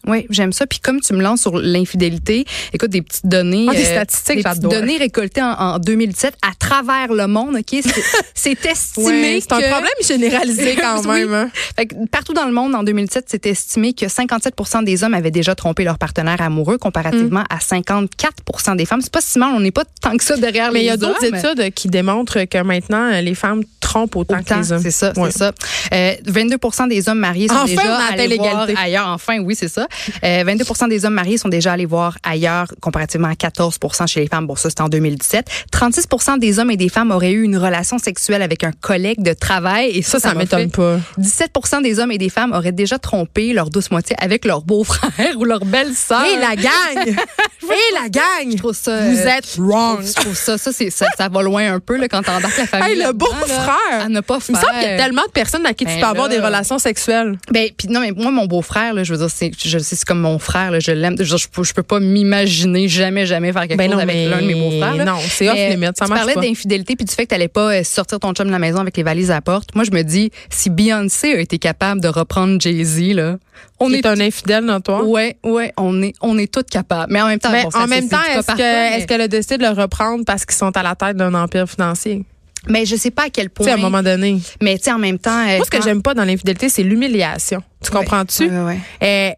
Oui, 0.07 0.25
j'aime 0.29 0.53
ça. 0.53 0.65
Puis 0.67 0.79
comme 0.79 0.99
tu 1.01 1.13
me 1.13 1.21
lances 1.21 1.41
sur 1.41 1.57
l'infidélité, 1.57 2.45
écoute, 2.73 2.89
des 2.89 3.01
petites 3.01 3.25
données. 3.27 3.67
Ah, 3.69 3.73
des 3.73 3.83
statistiques, 3.83 4.37
des 4.37 4.43
petites 4.43 4.61
données 4.63 4.97
récoltées 4.97 5.41
en, 5.41 5.51
en 5.51 5.79
2017 5.79 6.35
à 6.41 6.51
travers 6.57 7.13
le 7.13 7.27
monde, 7.27 7.55
OK? 7.57 7.81
C'est- 7.81 7.83
C'est 8.33 8.65
estimé 8.65 9.05
Ouais, 9.07 9.39
c'est 9.41 9.51
un 9.53 9.59
problème 9.59 9.89
généralisé 10.05 10.75
quand 10.81 11.01
Oui. 11.05 11.07
même. 11.21 11.33
hein. 11.33 11.49
Fait 11.75 11.85
que 11.87 11.95
partout 12.09 12.33
dans 12.33 12.45
le 12.45 12.51
monde, 12.53 12.73
en 12.75 12.83
2007, 12.83 13.25
c'est 13.27 13.45
estimé 13.47 13.93
que 13.93 14.05
57% 14.05 14.83
des 14.83 15.03
hommes 15.03 15.13
avaient 15.13 15.31
déjà 15.31 15.55
trompé 15.55 15.83
leur 15.83 15.97
partenaire 15.97 16.41
amoureux, 16.41 16.77
comparativement 16.77 17.41
Mm. 17.41 17.43
à 17.49 17.59
54 17.59 18.75
des 18.75 18.85
femmes. 18.85 19.01
C'est 19.01 19.11
pas 19.11 19.21
si 19.21 19.37
mal, 19.39 19.49
on 19.55 19.59
n'est 19.59 19.71
pas 19.71 19.83
tant 20.01 20.15
que 20.15 20.23
ça 20.23 20.37
derrière 20.37 20.71
Mais 20.71 20.79
les 20.79 20.85
il 20.85 20.87
y 20.87 20.89
a 20.89 20.93
hommes. 20.93 20.99
d'autres 20.99 21.25
études 21.25 21.73
qui 21.73 21.87
démontrent 21.89 22.43
que 22.45 22.61
maintenant, 22.63 23.11
euh, 23.11 23.21
les 23.21 23.35
femmes 23.35 23.63
trompent 23.79 24.15
autant, 24.15 24.41
que 24.43 24.53
les 24.53 24.71
hommes. 24.71 24.81
c'est 24.81 24.91
ça, 24.91 25.13
Ouais. 25.17 25.29
c'est 25.31 25.39
ça. 25.39 25.51
Euh, 25.93 26.13
22 26.25 26.57
des 26.89 27.09
hommes 27.09 27.19
mariés 27.19 27.47
sont 27.47 27.55
Enfin, 27.55 27.65
déjà 27.65 27.97
allés 28.11 28.37
voir 28.37 28.67
ailleurs. 28.77 29.07
Enfin, 29.07 29.39
oui, 29.39 29.55
c'est 29.55 29.67
ça. 29.69 29.87
Euh, 30.23 30.43
22% 30.43 30.89
des 30.89 31.05
hommes 31.05 31.13
mariés 31.13 31.37
sont 31.37 31.49
déjà 31.49 31.73
allés 31.73 31.85
voir 31.85 32.17
ailleurs, 32.23 32.67
comparativement 32.81 33.27
à 33.29 33.33
14% 33.33 34.07
chez 34.07 34.21
les 34.21 34.27
femmes. 34.27 34.47
Bon, 34.47 34.55
ça, 34.55 34.69
c'était 34.69 34.81
en 34.81 34.89
2017. 34.89 35.47
36% 35.71 36.39
des 36.39 36.59
hommes 36.59 36.71
et 36.71 36.77
des 36.77 36.89
femmes 36.89 37.11
auraient 37.11 37.31
eu 37.31 37.43
une 37.43 37.57
relation 37.57 37.97
sexuelle 37.97 38.41
avec 38.41 38.63
un 38.63 38.71
collègue 38.71 39.21
de 39.21 39.33
travail. 39.33 39.89
Et 39.97 40.01
ça, 40.01 40.19
Ça, 40.19 40.29
ça 40.29 40.35
m'étonne 40.35 40.71
pas. 40.71 40.97
17% 41.19 41.81
des 41.81 41.99
hommes 41.99 42.11
et 42.11 42.17
des 42.17 42.29
femmes 42.29 42.53
auraient 42.53 42.71
déjà 42.71 42.99
trompé 42.99 43.53
leur 43.53 43.69
douce 43.69 43.91
moitié 43.91 44.15
avec 44.19 44.45
leur 44.45 44.61
beau-frère 44.61 45.11
ou 45.37 45.45
leur 45.45 45.65
belle-sœur. 45.65 46.25
Et 46.25 46.37
la 46.39 46.55
gang! 46.55 47.15
Et 47.69 47.93
la 48.01 48.07
gang! 48.07 48.49
Je 48.49 48.57
trouve 48.57 48.73
ça. 48.73 49.01
Vous 49.01 49.17
euh, 49.17 49.25
êtes 49.25 49.55
wrong. 49.57 49.99
Je 50.01 50.13
trouve 50.13 50.35
ça, 50.35 50.57
ça, 50.57 50.71
c'est, 50.71 50.89
ça, 50.89 51.07
ça 51.17 51.27
va 51.27 51.41
loin 51.41 51.73
un 51.73 51.79
peu 51.81 51.97
là, 51.97 52.07
quand 52.07 52.21
t'embarques 52.21 52.57
la 52.57 52.65
famille. 52.65 52.93
Hey, 52.93 53.03
le 53.05 53.11
beau-frère! 53.11 54.01
À 54.03 54.07
ne 54.07 54.21
pas 54.21 54.39
Il 54.47 54.53
me 54.55 54.57
faire. 54.57 54.67
semble 54.67 54.79
qu'il 54.79 54.89
y 54.89 54.93
a 54.93 54.97
tellement 54.97 55.23
de 55.25 55.31
personnes 55.31 55.65
à 55.65 55.73
qui 55.73 55.85
tu 55.85 55.91
Ben 55.91 55.99
peux 55.99 56.07
avoir 56.07 56.29
des 56.29 56.39
relations 56.39 56.79
sexuelles. 56.79 57.37
Ben, 57.51 57.69
puis 57.77 57.89
non, 57.89 57.99
mais 57.99 58.11
moi, 58.11 58.31
mon 58.31 58.45
beau-frère, 58.45 59.03
je 59.03 59.13
veux 59.13 59.19
dire, 59.19 59.29
c'est, 59.29 59.51
je 59.77 59.83
sais, 59.83 59.95
c'est 59.95 60.05
comme 60.05 60.19
mon 60.21 60.39
frère, 60.39 60.71
là, 60.71 60.79
je 60.79 60.91
l'aime. 60.91 61.15
Je, 61.19 61.37
je, 61.37 61.47
peux, 61.47 61.63
je 61.63 61.73
peux 61.73 61.83
pas 61.83 61.99
m'imaginer 61.99 62.87
jamais, 62.87 63.25
jamais 63.25 63.51
faire 63.53 63.67
quelque 63.67 63.77
Ben 63.77 63.85
chose 63.89 63.95
non, 63.97 64.03
avec 64.03 64.15
mais 64.15 64.27
l'un 64.29 64.41
de 64.41 64.47
mes 64.47 64.53
beaux-frères. 64.55 65.05
non, 65.05 65.17
c'est 65.19 65.47
off 65.49 65.55
Mais, 65.55 65.69
limit, 65.71 65.85
ça 65.95 66.05
tu 66.05 66.09
marche 66.11 66.25
parlais 66.25 66.47
d'infidélité 66.47 66.95
puis 66.95 67.05
du 67.05 67.13
fait 67.13 67.23
que 67.25 67.29
t'allais 67.29 67.47
pas 67.47 67.73
euh, 67.75 67.83
sortir 67.83 68.19
ton 68.19 68.33
chum 68.33 68.47
de 68.47 68.51
la 68.51 68.59
maison 68.59 68.79
avec 68.79 68.95
les 68.97 69.03
valises 69.03 69.31
à 69.31 69.35
la 69.35 69.41
porte. 69.41 69.73
Moi, 69.75 69.83
je 69.83 69.91
me 69.91 70.01
dis, 70.03 70.31
si 70.49 70.69
Beyoncé 70.69 71.33
a 71.33 71.39
été 71.39 71.57
capable 71.59 72.01
de 72.01 72.07
reprendre 72.07 72.59
Jay-Z, 72.59 73.13
là, 73.13 73.37
on 73.79 73.91
est 73.93 73.97
est 73.99 74.05
un 74.05 74.19
infidèle 74.19 74.65
notoire. 74.65 75.07
Ouais, 75.07 75.37
ouais, 75.43 75.71
on 75.77 76.01
est, 76.01 76.13
on 76.21 76.37
est 76.37 76.51
toutes 76.51 76.69
capables. 76.69 77.11
Mais 77.11 77.21
en 77.21 77.27
même 77.27 77.39
temps, 77.39 77.51
Mais 77.51 77.63
bon, 77.63 77.71
ça, 77.71 77.79
en 77.83 77.87
même 77.87 78.07
temps, 78.09 78.17
est-ce 78.35 78.47
que 78.47 78.57
mais- 78.57 78.97
est-ce 78.97 79.07
qu'elle 79.07 79.21
a 79.21 79.27
décidé 79.27 79.57
de 79.57 79.63
le 79.63 79.69
reprendre 79.69 80.23
parce 80.25 80.45
qu'ils 80.45 80.55
sont 80.55 80.75
à 80.75 80.83
la 80.83 80.95
tête 80.95 81.17
d'un 81.17 81.33
empire 81.33 81.67
financier? 81.69 82.23
mais 82.69 82.85
je 82.85 82.95
sais 82.97 83.11
pas 83.11 83.25
à 83.25 83.29
quel 83.29 83.45
Tu 83.45 83.49
point. 83.51 83.65
sais, 83.67 83.71
à 83.71 83.75
un 83.75 83.77
moment 83.77 84.03
donné. 84.03 84.39
Mais 84.61 84.77
tu 84.77 84.85
sais, 84.85 84.91
en 84.91 84.97
même 84.97 85.19
temps. 85.19 85.29
euh, 85.47 85.55
Moi, 85.57 85.65
ce 85.65 85.69
que 85.69 85.77
quand- 85.77 85.83
j'aime 85.83 86.01
pas 86.01 86.13
dans 86.13 86.25
l'infidélité, 86.25 86.67
c'est 86.67 86.83
l'humiliation. 86.83 87.61
Tu 87.81 87.91
Ouais, 87.91 87.99
comprends-tu? 87.99 88.49
ouais, 88.49 88.79
ouais. 89.01 89.37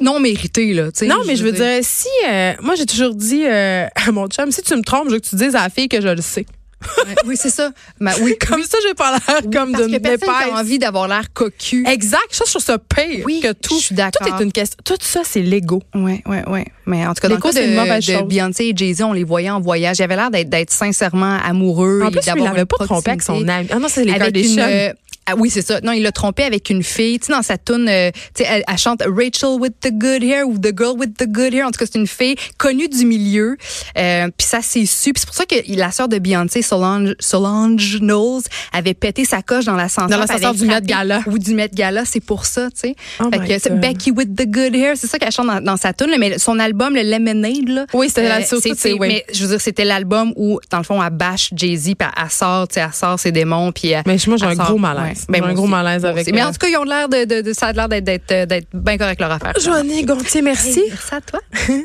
Non 0.00 0.20
mérité, 0.20 0.72
là. 0.74 0.92
tu 0.92 1.00
sais, 1.00 1.06
non, 1.06 1.18
mais 1.26 1.36
je 1.36 1.42
veux 1.44 1.52
dire, 1.52 1.66
si. 1.82 2.06
euh, 2.28 2.52
moi, 2.62 2.74
j'ai 2.76 2.86
toujours 2.86 3.14
dit 3.14 3.44
euh, 3.44 3.86
à 3.94 4.12
mon 4.12 4.26
chum, 4.28 4.50
si 4.52 4.62
tu 4.62 4.74
me 4.76 4.82
trompes, 4.82 5.08
je 5.08 5.14
veux 5.14 5.20
que 5.20 5.28
tu 5.28 5.36
dises 5.36 5.56
à 5.56 5.62
la 5.62 5.70
fille 5.70 5.88
que 5.88 6.00
je 6.00 6.08
le 6.08 6.22
sais. 6.22 6.46
Ouais, 6.80 7.14
oui, 7.26 7.36
c'est 7.36 7.50
ça. 7.50 7.72
Ben, 8.00 8.12
oui, 8.22 8.36
Comme 8.48 8.62
ça, 8.62 8.78
j'ai 8.86 8.94
pas 8.94 9.10
l'air 9.10 9.42
comme 9.52 9.72
parce 9.72 9.86
d'une 9.88 9.96
que 9.96 10.00
personne 10.00 10.28
épaisse. 10.28 10.52
n'a 10.52 10.60
envie 10.60 10.78
d'avoir 10.78 11.08
l'air 11.08 11.32
cocu. 11.32 11.84
Exact. 11.88 12.20
Ça, 12.30 12.44
je 12.46 12.52
trouve 12.52 12.62
ça 12.62 12.78
pire 12.78 13.24
Oui, 13.24 13.40
que 13.42 13.50
tout. 13.52 13.74
je 13.80 13.86
suis 13.86 13.94
d'accord. 13.96 14.24
Tout 14.28 14.32
est 14.40 14.44
une 14.44 14.52
question. 14.52 14.76
Tout 14.84 14.94
ça, 15.00 15.22
c'est 15.24 15.42
l'ego. 15.42 15.82
Ouais, 15.96 16.22
ouais, 16.26 16.48
ouais. 16.48 16.66
Mais 16.86 17.04
en 17.04 17.14
tout 17.14 17.20
cas, 17.20 17.28
dans 17.28 17.34
le 17.34 17.40
cas 17.40 17.50
c'est 17.50 17.64
une 17.64 17.72
de, 17.74 17.80
mauvaise 17.80 18.06
de 18.06 18.12
chose. 18.12 18.22
Beyoncé 18.28 18.66
et 18.66 18.72
Jay-Z, 18.76 19.02
on 19.02 19.12
les 19.12 19.24
voyait 19.24 19.50
en 19.50 19.60
voyage. 19.60 19.96
Il 19.98 20.04
avait 20.04 20.14
l'air 20.14 20.30
d'être, 20.30 20.70
sincèrement 20.72 21.38
amoureux. 21.44 22.02
En 22.04 22.08
et 22.08 22.10
plus, 22.12 22.20
il 22.24 22.44
l'avait 22.44 22.60
une 22.60 22.66
pas 22.66 22.84
trompé 22.84 23.10
avec 23.10 23.22
son 23.22 23.48
ami. 23.48 23.66
Ah 23.72 23.80
non, 23.80 23.88
c'est 23.88 24.04
les 24.04 24.12
avec 24.12 24.36
une, 24.36 24.54
Kardashians. 24.54 24.68
euh, 24.90 24.92
ah 25.28 25.34
oui, 25.36 25.50
c'est 25.50 25.62
ça. 25.66 25.80
Non, 25.82 25.92
il 25.92 26.02
l'a 26.02 26.12
trompé 26.12 26.42
avec 26.44 26.70
une 26.70 26.82
fille. 26.82 27.18
Tu 27.20 27.26
sais, 27.26 27.32
dans 27.32 27.42
sa 27.42 27.58
tune, 27.58 27.86
euh, 27.88 28.10
tu 28.34 28.42
sais, 28.42 28.48
elle, 28.50 28.64
elle 28.66 28.78
chante 28.78 29.02
Rachel 29.02 29.58
with 29.60 29.74
the 29.80 29.90
good 29.92 30.22
hair 30.22 30.46
ou 30.48 30.58
The 30.58 30.76
Girl 30.76 30.96
with 30.98 31.16
the 31.16 31.26
good 31.28 31.54
hair. 31.54 31.66
En 31.66 31.70
tout 31.70 31.78
cas, 31.78 31.86
c'est 31.90 31.98
une 31.98 32.06
fille 32.06 32.36
connue 32.56 32.88
du 32.88 33.04
milieu. 33.04 33.56
Euh, 33.96 34.28
puis 34.36 34.46
ça, 34.46 34.58
c'est 34.62 34.86
su. 34.86 35.12
C'est 35.16 35.26
pour 35.26 35.34
ça 35.34 35.44
que 35.46 35.54
la 35.76 35.90
sœur 35.90 36.08
de 36.08 36.18
Beyoncé, 36.18 36.62
Solange, 36.62 37.14
Solange 37.20 37.98
Knowles, 38.00 38.42
avait 38.72 38.94
pété 38.94 39.24
sa 39.24 39.42
coche 39.42 39.64
dans 39.64 39.74
l'ascenseur. 39.76 40.08
Dans 40.08 40.18
l'ascenseur 40.18 40.54
du 40.54 40.66
Met 40.66 40.82
Gala. 40.82 41.20
Ou 41.26 41.38
du 41.38 41.54
Met 41.54 41.70
Gala, 41.72 42.04
c'est 42.04 42.20
pour 42.20 42.46
ça, 42.46 42.70
tu 42.70 42.80
sais. 42.80 42.94
Oh 43.20 43.28
fait 43.32 43.58
que. 43.58 43.68
Becky 43.74 44.10
with 44.10 44.34
the 44.34 44.46
good 44.46 44.74
hair, 44.74 44.94
c'est 44.96 45.06
ça 45.06 45.18
qu'elle 45.18 45.32
chante 45.32 45.46
dans, 45.46 45.60
dans 45.60 45.76
sa 45.76 45.92
tune. 45.92 46.14
Mais 46.18 46.38
son 46.38 46.58
album, 46.58 46.94
le 46.94 47.02
Lemonade, 47.02 47.68
là. 47.68 47.86
Oui, 47.92 48.08
c'était 48.08 48.28
la- 48.28 48.44
surtout, 48.44 48.68
c'était- 48.74 48.92
oui. 48.92 49.08
Mais 49.08 49.24
je 49.32 49.42
veux 49.44 49.50
dire, 49.50 49.60
c'était 49.60 49.84
l'album 49.84 50.32
où, 50.36 50.58
dans 50.70 50.78
le 50.78 50.84
fond, 50.84 51.02
elle 51.02 51.10
bâche 51.10 51.50
Jay-Z, 51.54 51.94
puis 51.98 52.08
elle 52.22 52.30
sort, 52.30 52.68
tu 52.68 52.74
sais, 52.74 52.80
elle 52.80 52.92
sort 52.92 53.18
ses 53.18 53.32
démons, 53.32 53.72
puis 53.72 53.88
elle- 53.90 54.02
Mais 54.06 54.16
moi, 54.26 54.36
j'ai 54.36 54.46
un 54.46 54.54
sort- 54.54 54.66
gros 54.66 54.78
malaise. 54.78 55.17
J'ai 55.32 55.40
moi 55.40 55.48
un 55.50 55.54
gros 55.54 55.62
aussi. 55.64 55.70
malaise 55.70 56.04
avec, 56.04 56.22
aussi. 56.22 56.32
Mais 56.32 56.42
euh, 56.42 56.46
en 56.48 56.52
tout 56.52 56.58
cas, 56.58 56.68
ils 56.68 56.76
ont 56.76 56.84
l'air 56.84 57.08
de, 57.08 57.24
de, 57.24 57.40
de- 57.42 57.52
ça 57.52 57.66
a 57.68 57.72
l'air 57.72 57.88
d'être, 57.88 58.04
d'être, 58.04 58.32
euh, 58.32 58.46
d'être 58.46 58.68
bien 58.74 58.98
correct 58.98 59.20
leur 59.20 59.32
affaire. 59.32 59.54
Joanie 59.60 60.04
Gontier, 60.04 60.42
merci. 60.42 60.82
Merci 60.88 61.14
à 61.14 61.20
toi. 61.20 61.40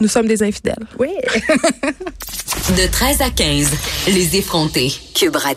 Nous 0.00 0.08
sommes 0.08 0.26
des 0.26 0.42
infidèles. 0.42 0.84
Oui. 0.98 1.08
De 2.76 2.86
13 2.90 3.22
à 3.22 3.30
15, 3.30 3.70
les 4.08 4.36
effrontés. 4.36 4.92
Cube 5.14 5.34
Radio. 5.36 5.50